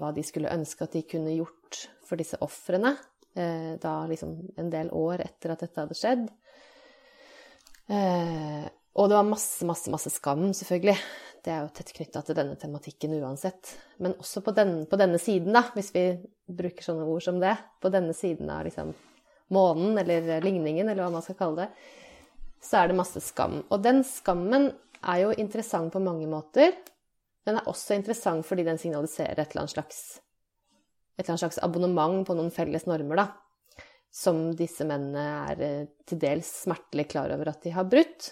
[0.00, 2.94] hva de skulle ønske at de kunne gjort for disse ofrene,
[3.36, 6.24] uh, da liksom en del år etter at dette hadde skjedd.
[7.92, 8.64] Eh,
[8.94, 10.96] og det var masse, masse, masse skam, selvfølgelig.
[11.44, 13.74] Det er jo tett knytta til denne tematikken uansett.
[14.00, 16.06] Men også på, den, på, denne siden, da, hvis vi
[16.46, 17.56] bruker sånne ord som det.
[17.82, 18.94] På denne siden av liksom
[19.52, 21.90] månen, eller ligningen, eller hva man skal kalle det,
[22.64, 23.60] så er det masse skam.
[23.68, 24.70] Og den skammen
[25.04, 26.72] er jo interessant på mange måter.
[27.44, 30.02] Den er også interessant fordi den signaliserer et eller annet slags,
[31.18, 33.30] eller annet slags abonnement på noen felles normer, da
[34.14, 38.30] som disse mennene er eh, til dels smertelig klar over at de har brutt.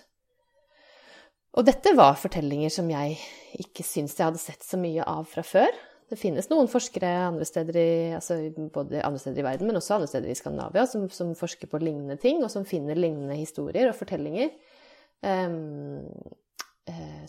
[1.59, 3.17] Og dette var fortellinger som jeg
[3.61, 5.75] ikke syns jeg hadde sett så mye av fra før.
[6.09, 8.37] Det finnes noen forskere andre steder i, altså
[8.73, 11.81] både andre steder i verden, men også andre steder i Skandinavia, som, som forsker på
[11.83, 14.53] lignende ting, og som finner lignende historier og fortellinger.
[15.25, 16.05] Um,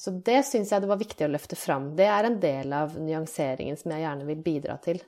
[0.01, 1.91] så det syns jeg det var viktig å løfte fram.
[1.97, 5.01] Det er en del av nyanseringen som jeg gjerne vil bidra til.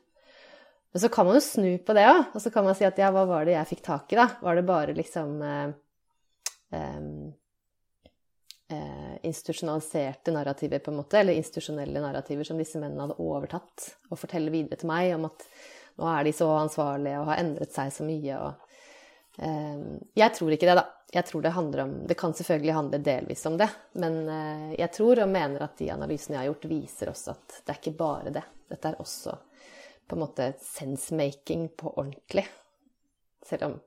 [0.95, 2.99] Men så kan man jo snu på det òg, og så kan man si at
[3.01, 4.29] ja, hva var det jeg fikk tak i, da?
[4.39, 5.73] Var det bare liksom eh,
[8.71, 14.21] eh, institusjonaliserte narrativer, på en måte, eller institusjonelle narrativer som disse mennene hadde overtatt, og
[14.21, 15.43] fortelle videre til meg om at
[15.99, 18.64] nå er de så ansvarlige og har endret seg så mye og eh,
[19.35, 20.85] Jeg tror ikke det, da.
[21.15, 23.67] Jeg tror det handler om Det kan selvfølgelig handle delvis om det,
[24.01, 27.57] men eh, jeg tror og mener at de analysene jeg har gjort, viser også at
[27.61, 28.43] det er ikke bare det.
[28.71, 29.35] Dette er også
[30.05, 32.45] på en måte sensemaking på ordentlig.
[33.45, 33.77] Selv om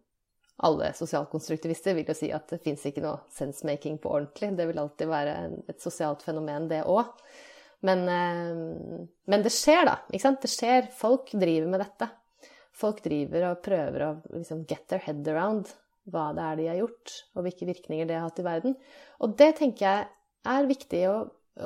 [0.68, 4.54] alle sosialkonstruktivister vil jo si at det fins ikke noe sensemaking på ordentlig.
[4.58, 5.36] Det vil alltid være
[5.70, 7.12] et sosialt fenomen, det òg.
[7.86, 10.00] Men, eh, men, det skjer, da.
[10.10, 10.42] Ikke sant?
[10.42, 10.88] Det skjer.
[10.96, 12.08] Folk driver med dette.
[12.78, 15.72] Folk driver og prøver å liksom get their head around
[16.08, 18.74] hva det er de har gjort, og hvilke virkninger det har hatt i verden.
[19.24, 20.06] Og det tenker jeg
[20.48, 21.16] er viktig å,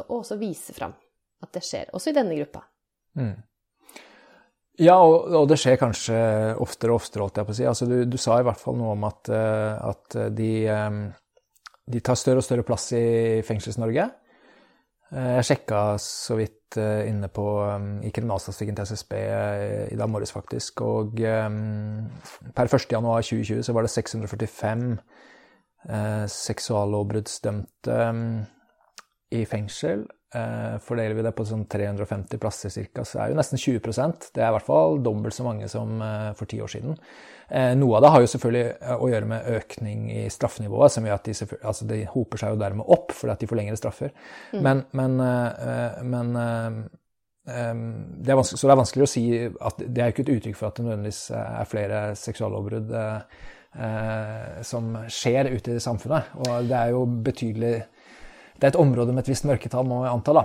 [0.03, 0.95] å også vise fram
[1.43, 2.65] at det skjer, også i denne gruppa.
[3.19, 3.35] Mm.
[4.81, 6.17] Ja, og, og, det skjer kanskje
[6.63, 7.67] oftere og oftere, holdt jeg på å si.
[7.69, 11.03] Altså, du, du, sa i hvert fall noe om at, uh, at de, um,
[11.93, 13.05] de, tar større og større plass i
[13.47, 14.09] Fengsels-Norge.
[15.13, 19.13] Uh, jeg sjekka så vidt uh, inne på, um, i kriminalstatistikken til SSB
[19.93, 20.81] i dag morges, faktisk.
[20.81, 22.09] Og um,
[22.57, 24.97] per 1.1.2020 så var det 645
[26.31, 27.97] seksuallovbruddsdømte
[29.35, 30.05] i fengsel.
[30.35, 34.41] Eh, fordeler vi det på sånn 350 plasser ca., så er jo nesten 20% Det
[34.41, 36.97] er i hvert fall dobbelt så mange som eh, for ti år siden.
[37.53, 41.19] Eh, noe av det har jo selvfølgelig å gjøre med økning i straffenivået, som gjør
[41.19, 44.17] at de, altså de hoper seg jo dermed opp fordi at de får lengre straffer.
[44.55, 44.63] Mm.
[44.65, 45.21] Men, men,
[46.15, 46.33] men
[47.43, 50.71] det så det er vanskelig å si at det er jo ikke et uttrykk for
[50.71, 52.95] at det nødvendigvis er flere seksuallovbrudd
[54.65, 56.33] som skjer ute i samfunnet.
[56.47, 57.75] Og det er jo betydelig
[58.63, 60.45] det er et område med et visst mørketall, må vi anta, da.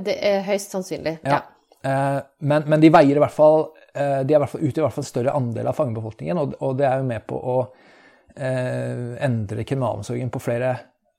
[0.00, 1.36] Det er høyst sannsynlig, ja.
[1.36, 1.40] ja.
[1.84, 4.82] Eh, men, men, de veier i hvert fall eh, De er i hvert fall, utgjør
[4.82, 7.36] i hvert fall en større andel av fangebefolkningen, og, og det er jo med på
[7.38, 7.58] å
[8.32, 10.72] eh, endre kriminalomsorgen på flere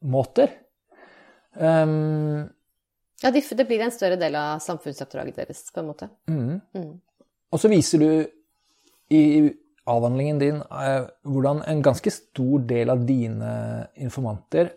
[0.09, 0.57] måter.
[1.53, 2.49] Um,
[3.21, 6.09] ja, det blir en større del av samfunnsoppdraget deres, på en måte.
[6.31, 6.59] Mm.
[6.73, 6.91] Mm.
[7.53, 8.11] Og så viser du
[9.13, 9.23] i
[9.89, 13.53] avhandlingen din eh, hvordan en ganske stor del av dine
[14.01, 14.73] informanter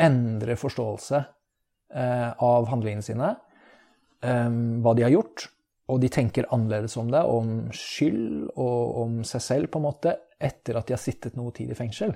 [0.00, 1.20] endre forståelse
[1.94, 3.34] eh, av handlingene sine,
[4.24, 4.50] eh,
[4.82, 5.48] hva de har gjort,
[5.90, 10.16] og de tenker annerledes om det, om skyld og om seg selv, på en måte,
[10.40, 12.14] etter at de har sittet noe tid i fengsel.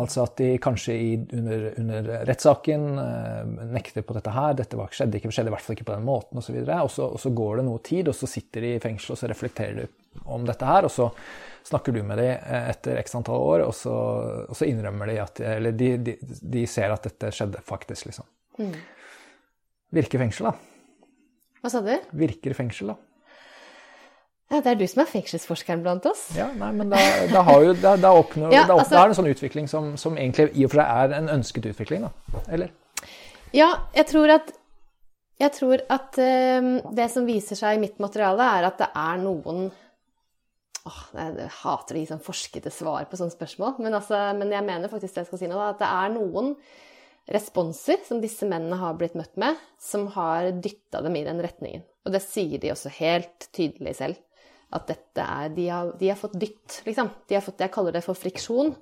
[0.00, 4.88] Altså at de kanskje i, under, under rettssaken eh, nekter på dette her, dette var,
[4.94, 6.56] skjedde ikke, skjedde i hvert fall ikke på den måten osv.
[6.62, 9.12] Og, så og, og så går det noe tid, og så sitter de i fengsel
[9.12, 9.86] og så reflekterer de
[10.32, 10.88] om dette her.
[10.88, 11.10] og så
[11.68, 13.98] snakker du med dem eh, etter x antall år, og så,
[14.48, 18.28] og så innrømmer de at Eller de, de, de, ser at dette skjedde faktisk, liksom.
[18.62, 18.74] Mm.
[19.92, 21.10] Virker fengsel, da?
[21.60, 21.92] Hva sa du?
[22.16, 23.11] Virker fengsel, da?
[24.52, 26.26] Ja, Det er du som er fengselsforskeren blant oss.
[26.36, 27.00] Ja, nei, men da,
[27.30, 30.18] da, har jo, da, da, oppnår, ja, altså, er det en sånn utvikling som, som,
[30.20, 32.42] egentlig i og for seg er en ønsket utvikling, da.
[32.52, 32.74] Eller?
[33.56, 34.52] Ja, jeg tror at,
[35.40, 39.24] jeg tror at um, det som viser seg i mitt materiale, er at det er
[39.24, 39.70] noen
[40.82, 44.66] Åh, jeg hater å gi sånn forskete svar på sånne spørsmål, men, altså, men, jeg
[44.66, 46.48] mener faktisk det jeg skal si nå, da, at det er noen
[47.30, 51.84] responser som disse mennene har blitt møtt med, som har dytta dem i den retningen.
[52.02, 54.18] Og det sier de også helt tydelig selv.
[54.72, 57.10] At dette er De har, de har fått dytt, liksom.
[57.28, 58.72] Fått, jeg kaller det for friksjon.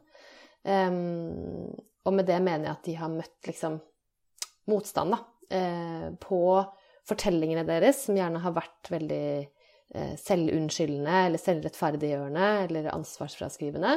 [0.62, 1.70] Um,
[2.04, 3.78] og med det mener jeg at de har møtt liksom
[4.70, 5.20] motstand, da,
[5.56, 6.40] uh, på
[7.08, 13.96] fortellingene deres, som gjerne har vært veldig uh, selvunnskyldende eller selvrettferdiggjørende eller ansvarsfraskrivende.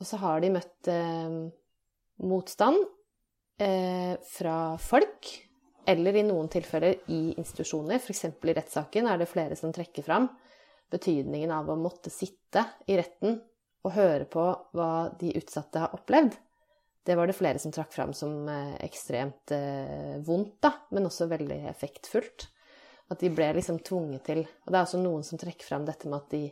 [0.00, 1.38] Og så har de møtt uh,
[2.24, 2.84] motstand
[3.62, 5.28] fra folk,
[5.86, 8.00] eller i noen tilfeller i institusjoner.
[8.00, 8.24] F.eks.
[8.26, 10.26] i rettssaken er det flere som trekker fram
[10.92, 13.38] betydningen av å måtte sitte i retten
[13.82, 14.44] og høre på
[14.76, 16.36] hva de utsatte har opplevd,
[17.02, 21.26] det var det flere som trakk fram som eh, ekstremt eh, vondt, da, men også
[21.32, 22.46] veldig effektfullt.
[23.10, 26.08] At de ble liksom tvunget til Og det er også noen som trekker fram dette
[26.08, 26.44] med at de,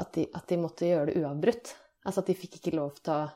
[0.00, 1.72] at de, at de måtte gjøre det uavbrutt.
[2.06, 3.26] Altså at de fikk ikke lov til å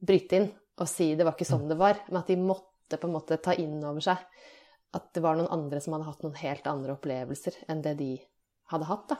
[0.00, 0.48] bryte inn
[0.80, 3.36] og si det var ikke sånn det var, men at de måtte på en måte
[3.44, 4.24] ta inn over seg
[4.96, 8.14] at det var noen andre som hadde hatt noen helt andre opplevelser enn det de
[8.72, 9.18] hadde hatt, da.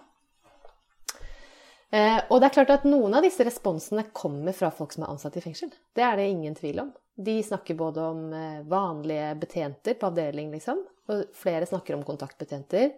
[1.90, 5.10] Eh, og det er klart at noen av disse responsene kommer fra folk som er
[5.10, 5.72] ansatt i fengsel.
[5.96, 6.92] Det er det ingen tvil om.
[7.20, 12.94] De snakker både om eh, vanlige betjenter på avdeling, liksom, og flere snakker om kontaktbetjenter.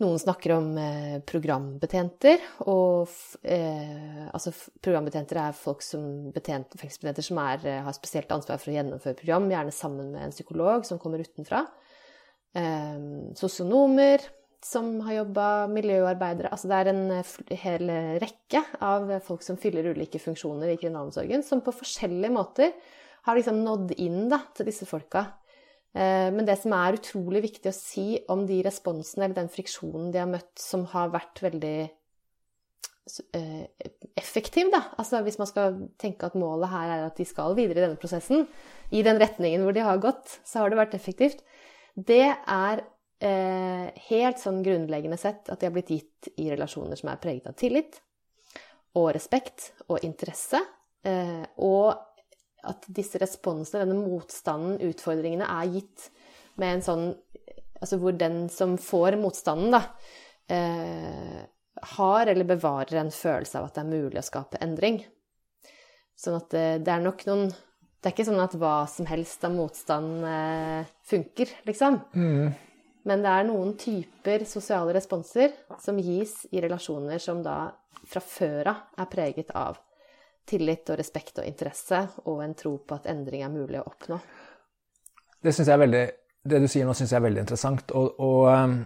[0.00, 2.40] Noen snakker om eh, programbetjenter,
[2.72, 3.10] og
[3.42, 8.78] eh, altså programbetjenter er folk som betjent, fengselsbetjenter som er, har spesielt ansvar for å
[8.78, 11.66] gjennomføre program, gjerne sammen med en psykolog som kommer utenfra.
[12.56, 12.96] Eh,
[13.36, 14.24] sosionomer,
[14.64, 19.92] som har jobba, miljøarbeidere Altså det er en eh, hel rekke av folk som fyller
[19.94, 22.74] ulike funksjoner i kriminalomsorgen, som på forskjellige måter
[23.26, 25.26] har liksom nådd inn da, til disse folka.
[25.90, 30.12] Eh, men det som er utrolig viktig å si om de responsene eller den friksjonen
[30.14, 31.78] de har møtt, som har vært veldig
[33.36, 33.64] eh,
[34.20, 34.84] effektiv, da.
[35.00, 38.00] Altså hvis man skal tenke at målet her er at de skal videre i denne
[38.00, 38.46] prosessen,
[38.94, 41.42] i den retningen hvor de har gått, så har det vært effektivt.
[41.94, 42.86] Det er
[43.20, 47.50] eh, helt sånn grunnleggende sett at de har blitt gitt i relasjoner som er preget
[47.50, 48.00] av tillit
[48.98, 50.60] og respekt og interesse.
[51.06, 51.94] Eh, og
[52.68, 56.10] at disse responsene, denne motstanden, utfordringene, er gitt
[56.60, 57.10] med en sånn
[57.80, 59.78] Altså hvor den som får motstanden, da,
[60.52, 61.38] eh,
[61.96, 64.98] har eller bevarer en følelse av at det er mulig å skape endring.
[66.12, 69.42] Sånn at det, det er nok noen Det er ikke sånn at hva som helst
[69.48, 71.96] av motstand eh, funker, liksom.
[72.12, 72.52] Mm.
[73.10, 77.64] Men det er noen typer sosiale responser som gis i relasjoner som da
[78.06, 79.80] fra før av er preget av
[80.46, 84.20] tillit og respekt og interesse og en tro på at endring er mulig å oppnå.
[85.42, 86.04] Det, veldig,
[86.46, 87.92] det du sier nå, syns jeg er veldig interessant.
[87.98, 88.78] Og, og, um,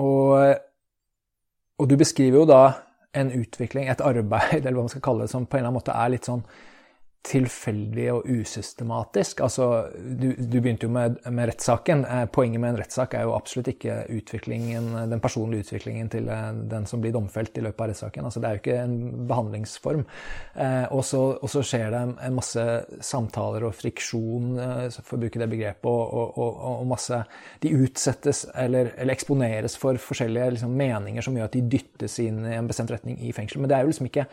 [0.00, 0.34] og,
[1.76, 2.62] og, du beskriver jo da
[3.18, 5.80] en utvikling, et arbeid, eller hva man skal kalle det, som på en eller annen
[5.80, 6.44] måte er litt sånn
[7.22, 9.40] tilfeldig og usystematisk.
[9.46, 12.02] Altså, du, du begynte jo med, med rettssaken.
[12.02, 16.86] Eh, poenget med en rettssak er jo absolutt ikke den personlige utviklingen til eh, den
[16.90, 18.26] som blir domfelt i løpet av rettssaken.
[18.26, 18.96] Altså, det er jo ikke en
[19.30, 20.02] behandlingsform.
[20.54, 22.64] Eh, og, så, skjer det en masse
[23.06, 27.20] samtaler og friksjon, eh, for å bruke det begrepet, og, og, og masse
[27.62, 32.42] De utsettes eller, eller eksponeres for forskjellige liksom, meninger som gjør at de dyttes inn
[32.48, 33.62] i en bestemt retning i fengsel.
[33.62, 34.26] Men det er jo liksom ikke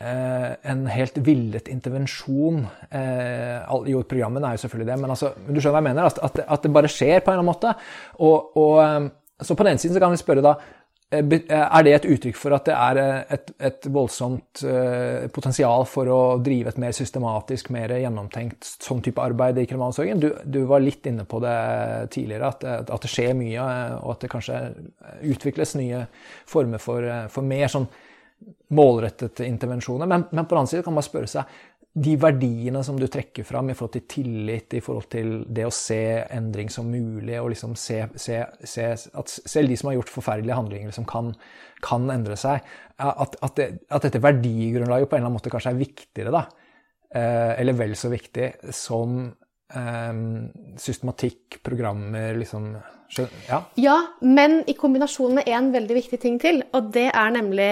[0.00, 2.66] en helt villet intervensjon.
[2.90, 6.08] Eh, jo, programmene er jo selvfølgelig det, men altså, du skjønner hva jeg mener?
[6.10, 7.72] At, at, det bare skjer på en eller annen måte.
[8.20, 10.58] Og, og, eh, så på den ene siden så kan vi spørre da
[11.06, 12.98] er det et uttrykk for at det er
[13.30, 14.58] et, et voldsomt
[15.30, 20.18] potensial for å drive et mer systematisk, mer gjennomtenkt sånn type arbeid i kriminalomsorgen?
[20.18, 21.54] Du, du, var litt inne på det
[22.10, 23.68] tidligere, at, at, det skjer mye,
[24.00, 24.58] og at det kanskje
[25.30, 26.02] utvikles nye
[26.50, 27.86] former for, for mer sånn
[28.68, 30.06] målrettede intervensjoner.
[30.06, 31.56] Men, men, på den annen side kan man spørre seg
[31.96, 35.72] de verdiene som du trekker fram i forhold til tillit, i forhold til det å
[35.72, 36.02] se
[36.36, 40.58] endring som mulig, og liksom se, se, se at selv de som har gjort forferdelige
[40.58, 41.32] handlinger, liksom kan,
[41.84, 42.60] kan, endre seg
[43.00, 46.44] at, at, det, at, dette verdigrunnlaget på en eller annen måte kanskje er viktigere, da,
[47.16, 49.22] eh, eller vel så viktig, som
[49.72, 50.22] eh,
[50.84, 52.74] systematikk, programmer, liksom
[53.48, 53.62] ja.
[53.78, 57.70] ja, men i kombinasjon med én veldig viktig ting til, og det er nemlig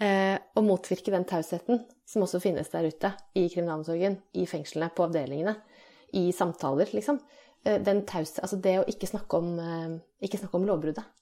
[0.00, 5.06] eh, å motvirke den tausheten som også finnes der ute i kriminalomsorgen, i fengslene, på
[5.08, 5.56] avdelingene,
[6.18, 7.20] i samtaler, liksom.
[7.64, 11.14] Eh, den tause, altså det å ikke snakke om, eh, ikke snakke om lovbruddet.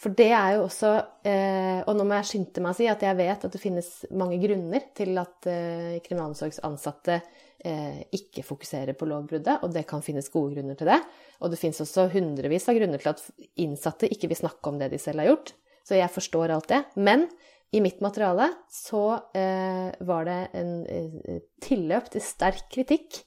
[0.00, 0.90] For det er jo også
[1.22, 3.90] eh, Og nå må jeg skynde meg å si at jeg vet at det finnes
[4.18, 7.18] mange grunner til at eh, kriminalomsorgsansatte
[7.64, 10.98] eh, ikke fokuserer på lovbruddet, og det kan finnes gode grunner til det.
[11.40, 13.22] Og det finnes også hundrevis av grunner til at
[13.62, 15.54] innsatte ikke vil snakke om det de selv har gjort.
[15.84, 16.80] Så jeg forstår alt det.
[16.96, 17.28] Men
[17.74, 19.02] i mitt materiale så
[19.34, 23.24] eh, var det en eh, tilløp til sterk kritikk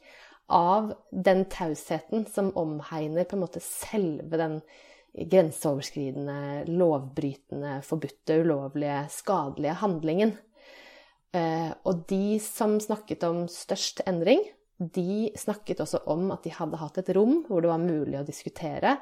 [0.56, 4.62] av den tausheten som omhegner på en måte selve den
[5.18, 10.32] grenseoverskridende, lovbrytende, forbudte, ulovlige, skadelige handlingen.
[11.36, 14.46] Eh, og de som snakket om størst endring,
[14.78, 18.26] de snakket også om at de hadde hatt et rom hvor det var mulig å
[18.28, 18.96] diskutere,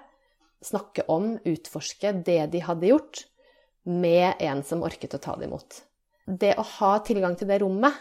[0.66, 3.26] snakke om, utforske det de hadde gjort,
[3.86, 5.82] med en som orket å ta det imot.
[6.26, 7.94] Det å ha tilgang til det rommet,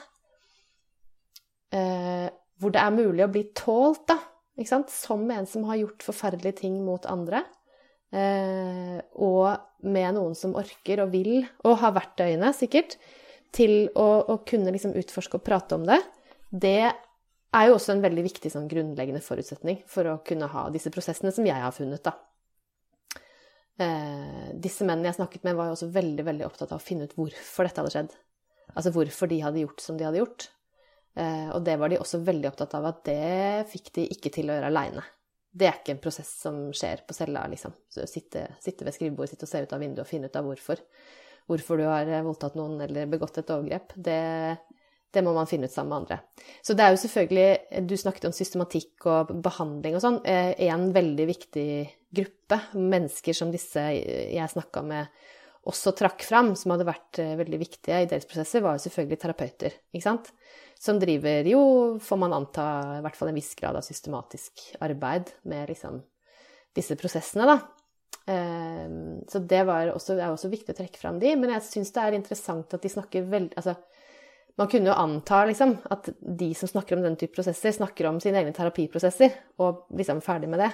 [1.74, 2.28] eh,
[2.60, 4.18] hvor det er mulig å bli tålt, da,
[4.88, 7.42] som en som har gjort forferdelige ting mot andre,
[8.14, 12.96] eh, og med noen som orker og vil, og har verktøyene, sikkert,
[13.54, 16.00] til å, å kunne liksom utforske og prate om det,
[16.50, 16.80] det
[17.54, 21.32] er jo også en veldig viktig sånn grunnleggende forutsetning for å kunne ha disse prosessene
[21.34, 22.16] som jeg har funnet, da.
[23.80, 27.08] Eh, disse mennene jeg snakket med, var jo også veldig, veldig opptatt av å finne
[27.08, 28.14] ut hvorfor dette hadde skjedd.
[28.74, 30.48] Altså hvorfor de hadde gjort som de hadde gjort.
[31.18, 34.50] Eh, og det var de også veldig opptatt av at det fikk de ikke til
[34.50, 35.04] å gjøre aleine.
[35.54, 37.74] Det er ikke en prosess som skjer på cella, liksom.
[38.10, 40.82] Sitte, sitte ved skrivebordet sitt og se ut av vinduet og finne ut av hvorfor.
[41.46, 43.94] Hvorfor du har voldtatt noen eller begått et overgrep.
[43.94, 44.18] Det,
[45.14, 46.18] det må man finne ut sammen med andre.
[46.64, 50.18] Så det er jo selvfølgelig Du snakket om systematikk og behandling og sånn.
[50.26, 51.68] Eh, en veldig viktig
[52.14, 55.24] gruppe mennesker som disse jeg snakka med,
[55.70, 59.20] også trakk fram, som hadde vært eh, veldig viktige i deres prosesser, var jo selvfølgelig
[59.22, 59.78] terapeuter.
[59.94, 60.32] ikke sant?
[60.80, 61.62] Som driver jo,
[62.02, 62.66] får man anta,
[62.98, 66.02] i hvert fall en viss grad av systematisk arbeid med liksom
[66.76, 67.56] disse prosessene, da.
[68.26, 68.92] Eh,
[69.30, 72.18] så det også, er også viktig å trekke fram de, men jeg syns det er
[72.18, 73.76] interessant at de snakker veldig Altså,
[74.56, 78.20] man kunne jo anta liksom, at de som snakker om den type prosesser, snakker om
[78.22, 80.70] sine egne terapiprosesser, og liksom ferdig med det.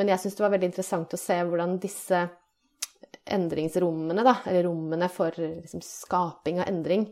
[0.00, 2.22] Men jeg syns det var veldig interessant å se hvordan disse
[3.28, 7.04] endringsrommene, da, eller rommene for liksom, skaping av endring,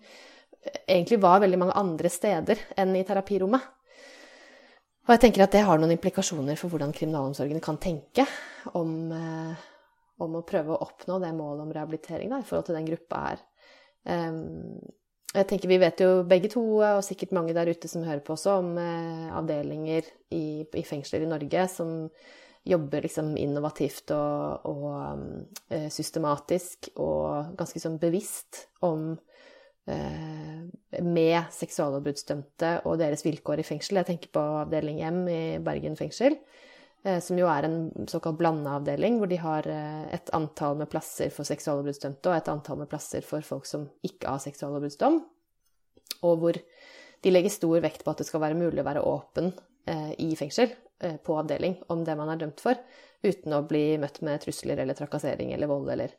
[0.88, 3.72] egentlig var veldig mange andre steder enn i terapirommet.
[5.06, 8.24] Og jeg tenker at det har noen implikasjoner for hvordan kriminalomsorgen kan tenke
[8.74, 9.66] om, eh,
[10.24, 13.20] om å prøve å oppnå det målet om rehabilitering da, i forhold til den gruppa
[13.28, 13.44] her.
[14.06, 14.80] Um,
[15.34, 18.36] jeg tenker Vi vet jo begge to, og sikkert mange der ute som hører på
[18.36, 22.10] også, om eh, avdelinger i, i, fengsler i Norge som
[22.66, 29.12] jobber liksom innovativt og, og eh, systematisk og ganske sånn bevisst om
[29.86, 30.64] eh,
[31.02, 34.00] med seksuallovbruddsdømte og deres vilkår i fengsel.
[34.00, 36.40] Jeg tenker på avdeling M i Bergen fengsel.
[37.06, 41.30] Eh, som jo er en såkalt blandeavdeling, hvor de har eh, et antall med plasser
[41.30, 45.20] for seksuallovbruddsdømte og et antall med plasser for folk som ikke har seksuallovbruddsdom.
[46.26, 46.58] Og hvor
[47.22, 49.52] de legger stor vekt på at det skal være mulig å være åpen
[49.86, 52.78] eh, i fengsel, på avdeling, om det man er dømt for,
[53.20, 56.14] uten å bli møtt med trusler eller trakassering eller vold eller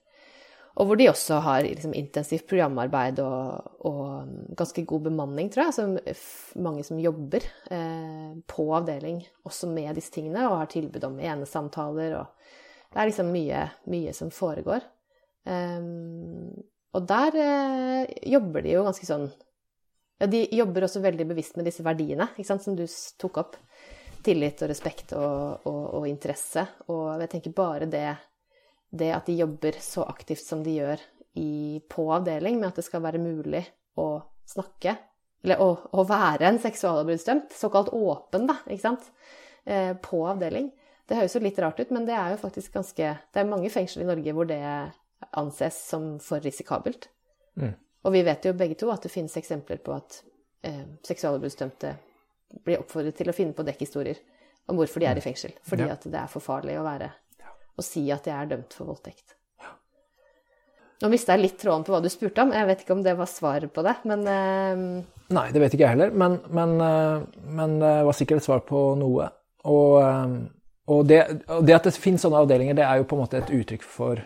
[0.78, 5.64] og hvor de også har liksom, intensivt programarbeid og, og, um, ganske god bemanning, tror
[5.64, 5.74] jeg.
[5.74, 11.20] Altså mange som jobber eh, på avdeling også med disse tingene, og har tilbud om
[11.20, 12.34] enesamtaler og
[12.88, 14.86] Det er liksom mye, mye som foregår.
[15.44, 16.54] Um,
[16.96, 19.28] og der eh, jobber de jo ganske sånn
[20.18, 22.86] Ja, de jobber også veldig bevisst med disse verdiene, ikke sant, som du
[23.22, 23.58] tok opp.
[24.26, 26.64] Tillit og respekt og, og, og interesse.
[26.90, 28.08] Og jeg tenker bare det
[28.90, 31.02] det at de jobber så aktivt som de gjør
[31.38, 33.64] i, på avdeling, med at det skal være mulig
[34.00, 34.10] å
[34.48, 34.96] snakke,
[35.46, 39.10] eller å, å være en seksuallovbruddsdømt, såkalt åpen, da, ikke sant,
[39.66, 40.72] eh, på avdeling.
[41.08, 43.70] Det høres jo litt rart ut, men det er jo faktisk ganske Det er mange
[43.72, 44.60] fengsler i Norge hvor det
[45.40, 47.08] anses som for risikabelt.
[47.56, 47.76] Mm.
[48.04, 50.20] Og vi vet jo begge to at det finnes eksempler på at
[50.68, 51.94] eh, seksuallovbruddsdømte
[52.66, 54.20] blir oppfordret til å finne på dekkhistorier
[54.68, 55.28] om hvorfor de er i mm.
[55.30, 55.56] fengsel.
[55.68, 55.96] Fordi ja.
[55.96, 57.10] at det er for farlig å være
[57.78, 59.38] å si at jeg er dømt for voldtekt.
[60.98, 62.54] Nå mista jeg litt tråden på hva du spurte om.
[62.56, 65.04] Jeg vet ikke om det var svaret på det, men uh...
[65.36, 68.64] Nei, det vet ikke jeg heller, men, men, uh, men, det var sikkert et svar
[68.66, 69.28] på noe.
[69.70, 70.40] Og, uh,
[70.90, 71.20] og, det,
[71.54, 73.86] og det, at det finnes sånne avdelinger, det er jo på en måte et uttrykk
[73.86, 74.26] for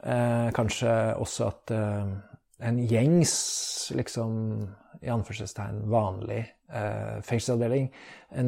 [0.00, 0.88] kanskje
[1.20, 3.32] også at en gjengs,
[3.92, 4.30] liksom
[5.04, 6.38] i anførselstegn vanlig
[7.28, 7.90] fengselsavdeling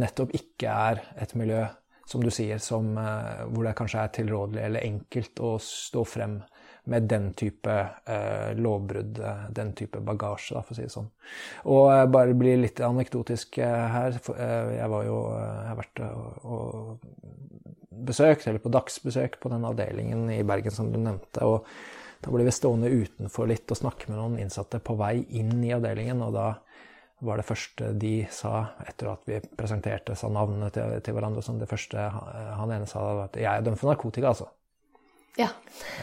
[0.00, 1.66] nettopp ikke er et miljø
[2.06, 6.40] som du sier, som, eh, hvor det kanskje er tilrådelig eller enkelt å stå frem
[6.84, 7.74] med den type
[8.04, 11.08] eh, lovbrudd, eh, den type bagasje, da, for å si det sånn.
[11.70, 14.18] Og eh, bare bli litt anekdotisk eh, her.
[14.22, 17.08] For, eh, jeg var jo Jeg har vært og,
[18.02, 21.46] besøkt, eller på dagsbesøk på den avdelingen i Bergen som du nevnte.
[21.46, 21.66] og
[22.22, 25.72] da ble vi stående utenfor litt og snakke med noen innsatte på vei inn i
[25.74, 26.22] avdelingen.
[26.22, 26.48] og da
[27.22, 28.54] var det første de sa
[28.86, 31.44] etter at vi presenterte sa navnene til, til hverandre.
[31.44, 34.50] Som det første han ene sa, var at 'jeg er dømt for narkotika', altså.
[35.36, 35.48] Ja.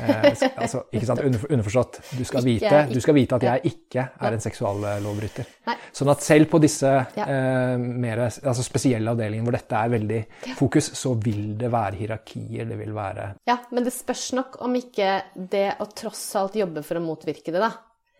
[0.02, 0.24] eh,
[0.56, 2.00] altså, ikke sant, Underforstått.
[2.18, 5.52] Du skal, vite, du skal vite at jeg ikke er en seksuallovbryter.
[5.94, 7.26] Sånn at selv på disse ja.
[7.26, 10.22] eh, mer, altså spesielle avdelingene hvor dette er veldig
[10.58, 12.66] fokus, så vil det være hierarkier.
[12.72, 16.82] Det vil være Ja, men det spørs nok om ikke det å tross alt jobbe
[16.86, 17.70] for å motvirke det, da,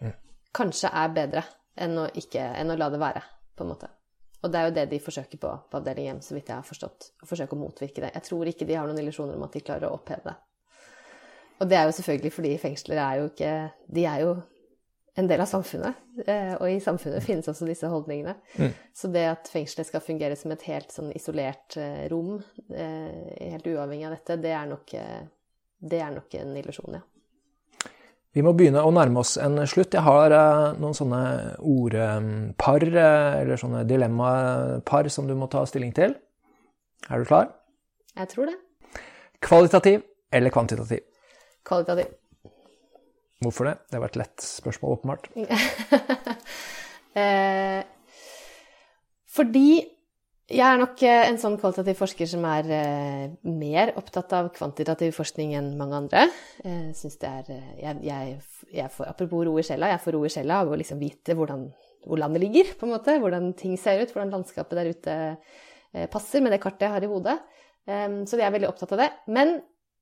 [0.06, 0.14] mm.
[0.62, 1.46] kanskje er bedre
[1.80, 3.23] enn å, ikke, enn å la det være,
[3.56, 3.89] på en måte.
[4.39, 6.68] Og det er jo det de forsøker på på avdeling hjem, så vidt jeg har
[6.68, 7.10] forstått.
[7.23, 8.14] Å forsøke å motvirke det.
[8.15, 10.38] Jeg tror ikke de har noen illusjoner om at de klarer å oppheve det.
[11.60, 13.49] Og det er jo selvfølgelig fordi fengsler er jo ikke
[13.91, 14.30] De er jo
[15.19, 15.97] en del av samfunnet.
[16.23, 18.38] eh, Og i samfunnet finnes også disse holdningene.
[18.95, 22.38] Så det at fengselet skal fungere som et helt sånn isolert eh, rom,
[22.72, 24.95] eh, helt uavhengig av dette, det er nok,
[25.91, 27.03] det er nok en illusjon, ja.
[28.38, 29.95] Vi må begynne å nærme oss en slutt.
[29.97, 31.22] Jeg har eh, noen sånne
[31.65, 36.14] ordpar, eh, eller sånne dilemmapar, som du må ta stilling til.
[37.10, 37.49] Er du klar?
[38.14, 38.57] Jeg tror det.
[39.41, 40.03] Kvalitativ
[40.35, 41.01] eller kvantitativ?
[41.65, 42.11] Kvalitativ.
[43.41, 43.76] Hvorfor det?
[43.89, 45.31] Det var et lett spørsmål, åpenbart.
[47.18, 47.80] Eh,
[49.34, 49.81] fordi
[50.50, 55.14] jeg er nok eh, en sånn kvalitativ forsker som er eh, mer opptatt av kvantitativ
[55.18, 56.24] forskning enn mange andre.
[56.64, 58.40] Jeg synes det er, eh, jeg, jeg,
[58.80, 61.38] jeg får, apropos ro i sjela, jeg får ro i sjela av å liksom vite
[61.38, 61.68] hvordan,
[62.10, 63.20] hvor landet ligger, på en måte.
[63.22, 67.06] Hvordan ting ser ut, hvordan landskapet der ute eh, passer med det kartet jeg har
[67.06, 67.38] i hodet.
[67.86, 69.10] Eh, så jeg er veldig opptatt av det.
[69.30, 69.56] Men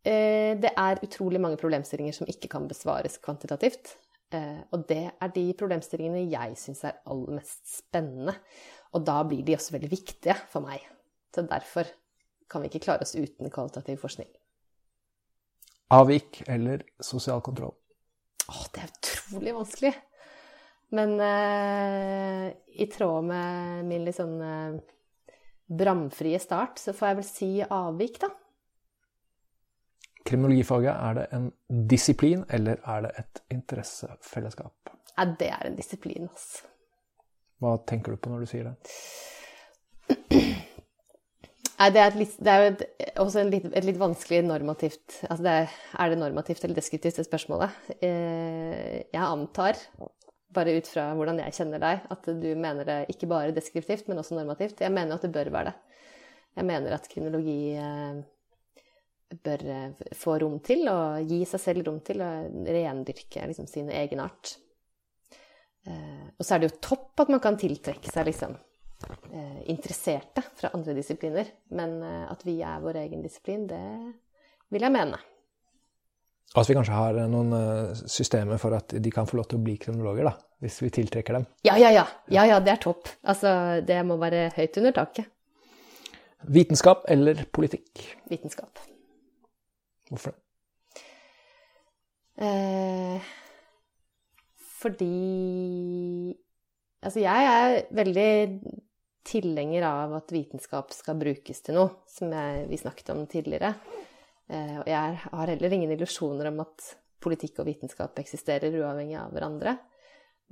[0.07, 3.97] eh, det er utrolig mange problemstillinger som ikke kan besvares kvantitativt.
[4.33, 8.33] Eh, og det er de problemstillingene jeg syns er aller mest spennende.
[8.97, 10.81] Og da blir de også veldig viktige for meg.
[11.33, 11.89] Så derfor
[12.49, 14.29] kan vi ikke klare oss uten kvalitativ forskning.
[15.93, 17.75] Avvik eller sosial kontroll?
[18.47, 19.93] Åh, det er utrolig vanskelig.
[20.95, 22.45] Men eh,
[22.79, 24.77] i tråd med min litt sånn eh,
[25.67, 28.31] bramfrie start, så får jeg vel si avvik, da.
[30.27, 31.49] Kriminologifaget, er det en
[31.91, 34.95] disiplin, eller er det et interessefellesskap?
[35.13, 36.71] Ja, det er en disiplin, altså.
[37.63, 38.75] Hva tenker du på når du sier det?
[41.77, 42.83] Nei, det er, litt, det er jo et,
[43.21, 47.27] også litt, et litt vanskelig normativt altså det er, er det normativt eller deskriptivt, det
[47.27, 47.75] spørsmålet?
[48.01, 49.77] Eh, jeg antar,
[50.57, 54.21] bare ut fra hvordan jeg kjenner deg, at du mener det ikke bare deskriptivt, men
[54.21, 54.81] også normativt.
[54.81, 55.75] Jeg mener at det bør være det.
[56.57, 58.21] Jeg mener at kriminologi eh,
[59.45, 62.31] bør eh, få rom til, og gi seg selv rom til å
[62.65, 64.57] rendyrke liksom, sin egenart.
[65.87, 70.43] Eh, og så er det jo topp at man kan tiltrekke seg liksom eh, interesserte
[70.57, 71.53] fra andre disipliner.
[71.77, 73.83] Men eh, at vi er vår egen disiplin, det
[74.73, 75.19] vil jeg mene.
[76.55, 77.51] Og at vi kanskje har noen
[78.07, 80.31] systemer for at de kan få lov til å bli kriminologer, da,
[80.63, 81.47] hvis vi tiltrekker dem.
[81.67, 82.05] Ja, ja, ja.
[82.31, 83.11] Ja, ja, det er topp.
[83.27, 83.51] Altså,
[83.85, 85.27] det må være høyt under taket.
[86.47, 88.05] Vitenskap eller politikk?
[88.31, 88.79] Vitenskap.
[90.07, 90.41] Hvorfor det?
[92.37, 93.21] Eh,
[94.77, 96.37] fordi
[96.97, 98.31] Altså, jeg er veldig
[99.27, 103.73] tilhenger av at vitenskap skal brukes til noe, som jeg, vi snakket om tidligere.
[104.47, 106.87] Eh, og jeg har heller ingen illusjoner om at
[107.23, 109.75] politikk og vitenskap eksisterer uavhengig av hverandre.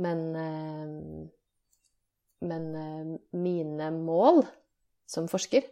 [0.05, 0.85] Men, eh,
[2.51, 4.43] men eh, mine mål
[5.09, 5.65] som forsker,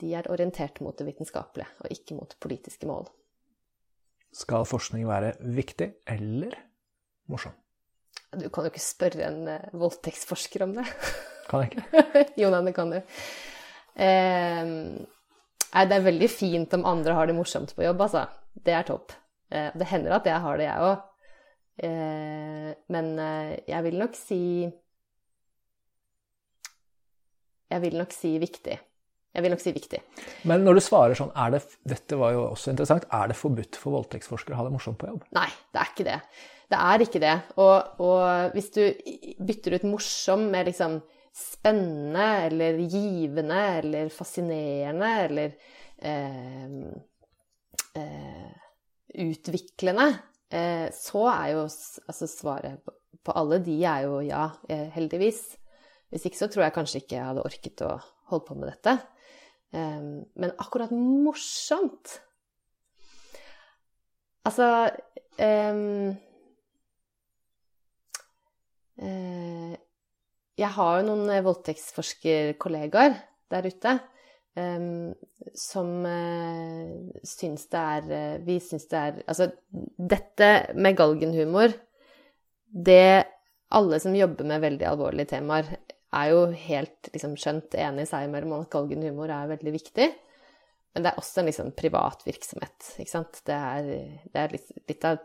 [0.00, 3.08] de er orientert mot det vitenskapelige, og ikke mot politiske mål.
[4.36, 6.58] Skal forskning være viktig eller
[7.32, 7.54] morsom?
[8.34, 10.86] Du kan jo ikke spørre en uh, voldtektsforsker om det.
[11.46, 12.24] Kan jeg ikke?
[12.42, 12.98] jo, nei, det kan du.
[14.06, 14.72] Eh,
[15.76, 18.26] det er veldig fint om andre har det morsomt på jobb, altså.
[18.66, 19.14] Det er topp.
[19.52, 21.04] Eh, det hender at jeg har det, jeg òg.
[21.86, 24.40] Eh, men eh, jeg vil nok si
[27.66, 28.76] Jeg vil nok si viktig.
[29.36, 29.98] Jeg vil nok si viktig.
[30.48, 33.98] Men når du svarer sånn, det, dette var jo også interessant, er det forbudt for
[33.98, 35.26] voldtektsforskere å ha det morsomt på jobb?
[35.36, 36.20] Nei, det er ikke det.
[36.72, 37.34] Det er ikke det.
[37.62, 38.80] Og, og hvis du
[39.44, 40.96] bytter ut morsom med liksom
[41.36, 45.52] spennende eller givende eller fascinerende eller
[46.00, 46.78] eh,
[48.00, 48.54] eh,
[49.26, 50.08] utviklende,
[50.48, 52.80] eh, så er jo altså svaret
[53.26, 55.42] på alle de er jo ja, eh, heldigvis.
[56.08, 57.96] Hvis ikke så tror jeg kanskje ikke jeg hadde orket å
[58.30, 58.96] holde på med dette.
[59.74, 60.02] Eh,
[60.34, 62.20] men akkurat morsomt.
[64.46, 64.66] Altså
[65.42, 66.12] um,
[69.02, 69.72] uh,
[70.56, 73.16] jeg har jo noen eh, voldtektsforskerkollegaer
[73.50, 73.94] der ute
[74.54, 75.10] um,
[75.58, 76.94] som uh,
[77.26, 79.50] syns det er Vi syns det er Altså,
[79.98, 81.74] dette med galgenhumor
[82.70, 83.26] Det
[83.76, 85.74] alle som jobber med veldig alvorlige temaer,
[86.16, 90.10] er jo helt liksom, skjønt enig seg imellom om at galgenhumor er veldig viktig.
[90.96, 93.42] Men det er også en liksom, privat virksomhet, ikke sant.
[93.46, 93.90] Det er,
[94.32, 95.20] det er litt, litt av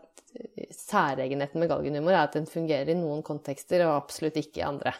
[0.72, 4.94] særegenheten med galgenhumor er at den fungerer i noen kontekster og absolutt ikke i andre.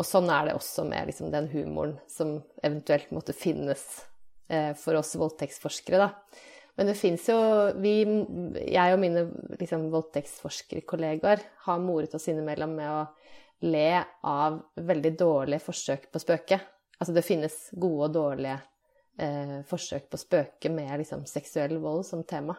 [0.00, 3.84] Og sånn er det også med liksom, den humoren som eventuelt måtte finnes
[4.48, 6.00] eh, for oss voldtektsforskere.
[6.00, 6.40] Da.
[6.80, 7.36] Men det fins jo
[7.84, 7.98] vi,
[8.72, 9.26] Jeg og mine
[9.60, 13.02] liksom, voldtektsforskerkollegaer har moret oss innimellom med å
[13.62, 16.58] le av veldig dårlige forsøk på å spøke.
[16.98, 18.58] Altså det finnes gode og dårlige
[19.22, 22.56] eh, forsøk på å spøke med liksom, seksuell vold som tema.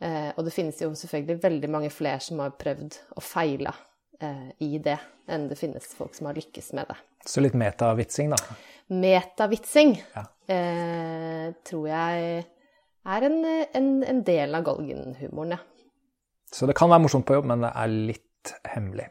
[0.00, 3.74] Eh, og det finnes jo selvfølgelig veldig mange flere som har prøvd og feila
[4.20, 4.98] eh, i det,
[5.30, 6.98] enn det finnes folk som har lykkes med det.
[7.24, 8.58] Så litt metavitsing, da?
[8.92, 10.26] Metavitsing ja.
[10.52, 12.42] eh, tror jeg
[13.04, 15.62] er en, en, en del av galgenhumoren, ja.
[16.54, 19.08] Så det kan være morsomt på jobb, men det er litt hemmelig.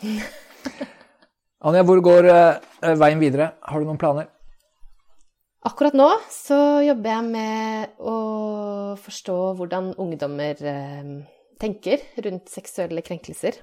[1.66, 3.52] Anja, hvor går eh, veien videre?
[3.60, 4.30] Har du noen planer?
[5.68, 8.14] Akkurat nå så jobber jeg med å
[9.00, 11.10] forstå hvordan ungdommer eh,
[11.60, 13.60] tenker rundt seksuelle krenkelser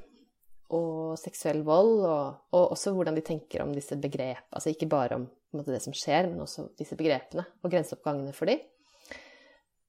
[0.78, 4.44] og seksuell vold, og, og, også hvordan de tenker om disse begrep.
[4.52, 8.52] Altså ikke bare om måte, det som skjer, men også disse begrepene og grenseoppgangene for
[8.52, 8.60] dem.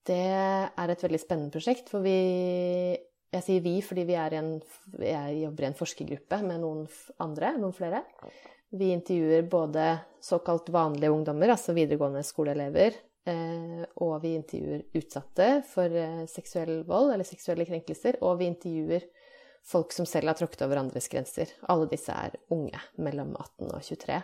[0.08, 2.14] Det er et veldig spennende prosjekt, for vi
[3.34, 4.54] Jeg sier vi fordi vi en,
[5.02, 6.86] jeg jobber i en forskergruppe med noen
[7.20, 8.00] andre, noen flere.
[8.72, 9.84] Vi intervjuer både
[10.24, 12.96] såkalt vanlige ungdommer, altså videregående skoleelever,
[13.28, 19.06] eh, og vi intervjuer utsatte for eh, seksuell vold eller seksuelle krenkelser, og vi intervjuer
[19.68, 21.52] folk som selv har tråkket over andres grenser.
[21.68, 24.20] Alle disse er unge, mellom 18 og 23.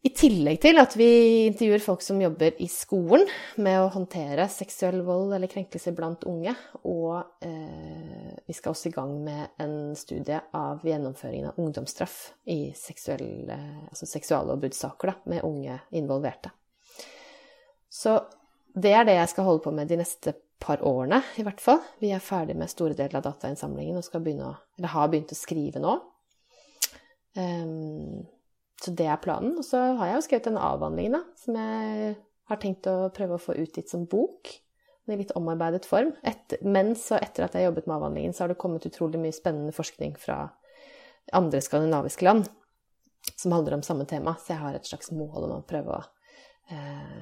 [0.00, 1.06] I tillegg til at vi
[1.50, 3.26] intervjuer folk som jobber i skolen
[3.60, 6.54] med å håndtere seksuell vold eller krenkelse blant unge.
[6.88, 12.16] Og eh, vi skal også i gang med en studie av gjennomføringen av ungdomsstraff
[12.48, 13.60] i seksuelle,
[13.90, 16.54] altså seksuallovbruddssaker med unge involverte.
[17.92, 18.16] Så
[18.72, 21.84] det er det jeg skal holde på med de neste par årene, i hvert fall.
[22.00, 25.36] Vi er ferdig med store deler av datainnsamlingen og skal begynne å, eller har begynt
[25.36, 25.98] å skrive nå.
[27.36, 28.22] Um,
[28.80, 29.58] så det er planen.
[29.60, 32.14] Og så har jeg jo skrevet en avhandling, da, som jeg
[32.50, 34.52] har tenkt å prøve å få utgitt som bok.
[35.10, 36.12] I litt omarbeidet form.
[36.22, 39.34] Etter, mens og etter at jeg jobbet med avhandlingen, så har det kommet utrolig mye
[39.34, 40.44] spennende forskning fra
[41.34, 42.46] andre skandinaviske land
[43.34, 44.36] som handler om samme tema.
[44.38, 46.04] Så jeg har et slags mål om å prøve å
[46.70, 47.18] eh,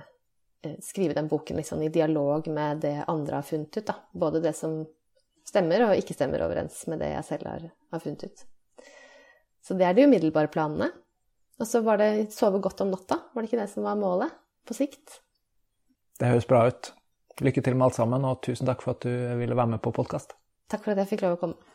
[0.68, 3.86] eh skrive den boken liksom i dialog med det andre har funnet ut.
[3.88, 3.96] Da.
[4.12, 4.82] Både det som
[5.48, 8.44] stemmer og ikke stemmer overens med det jeg selv har, har funnet ut.
[9.64, 10.90] Så det er de umiddelbare planene.
[11.58, 13.18] Og så var det sove godt om natta.
[13.34, 14.34] Var det ikke det som var målet
[14.68, 15.20] på sikt?
[16.18, 16.92] Det høres bra ut.
[17.42, 19.94] Lykke til med alt sammen, og tusen takk for at du ville være med på
[19.94, 20.34] podkast.
[20.70, 21.74] Takk for at jeg fikk lov å komme.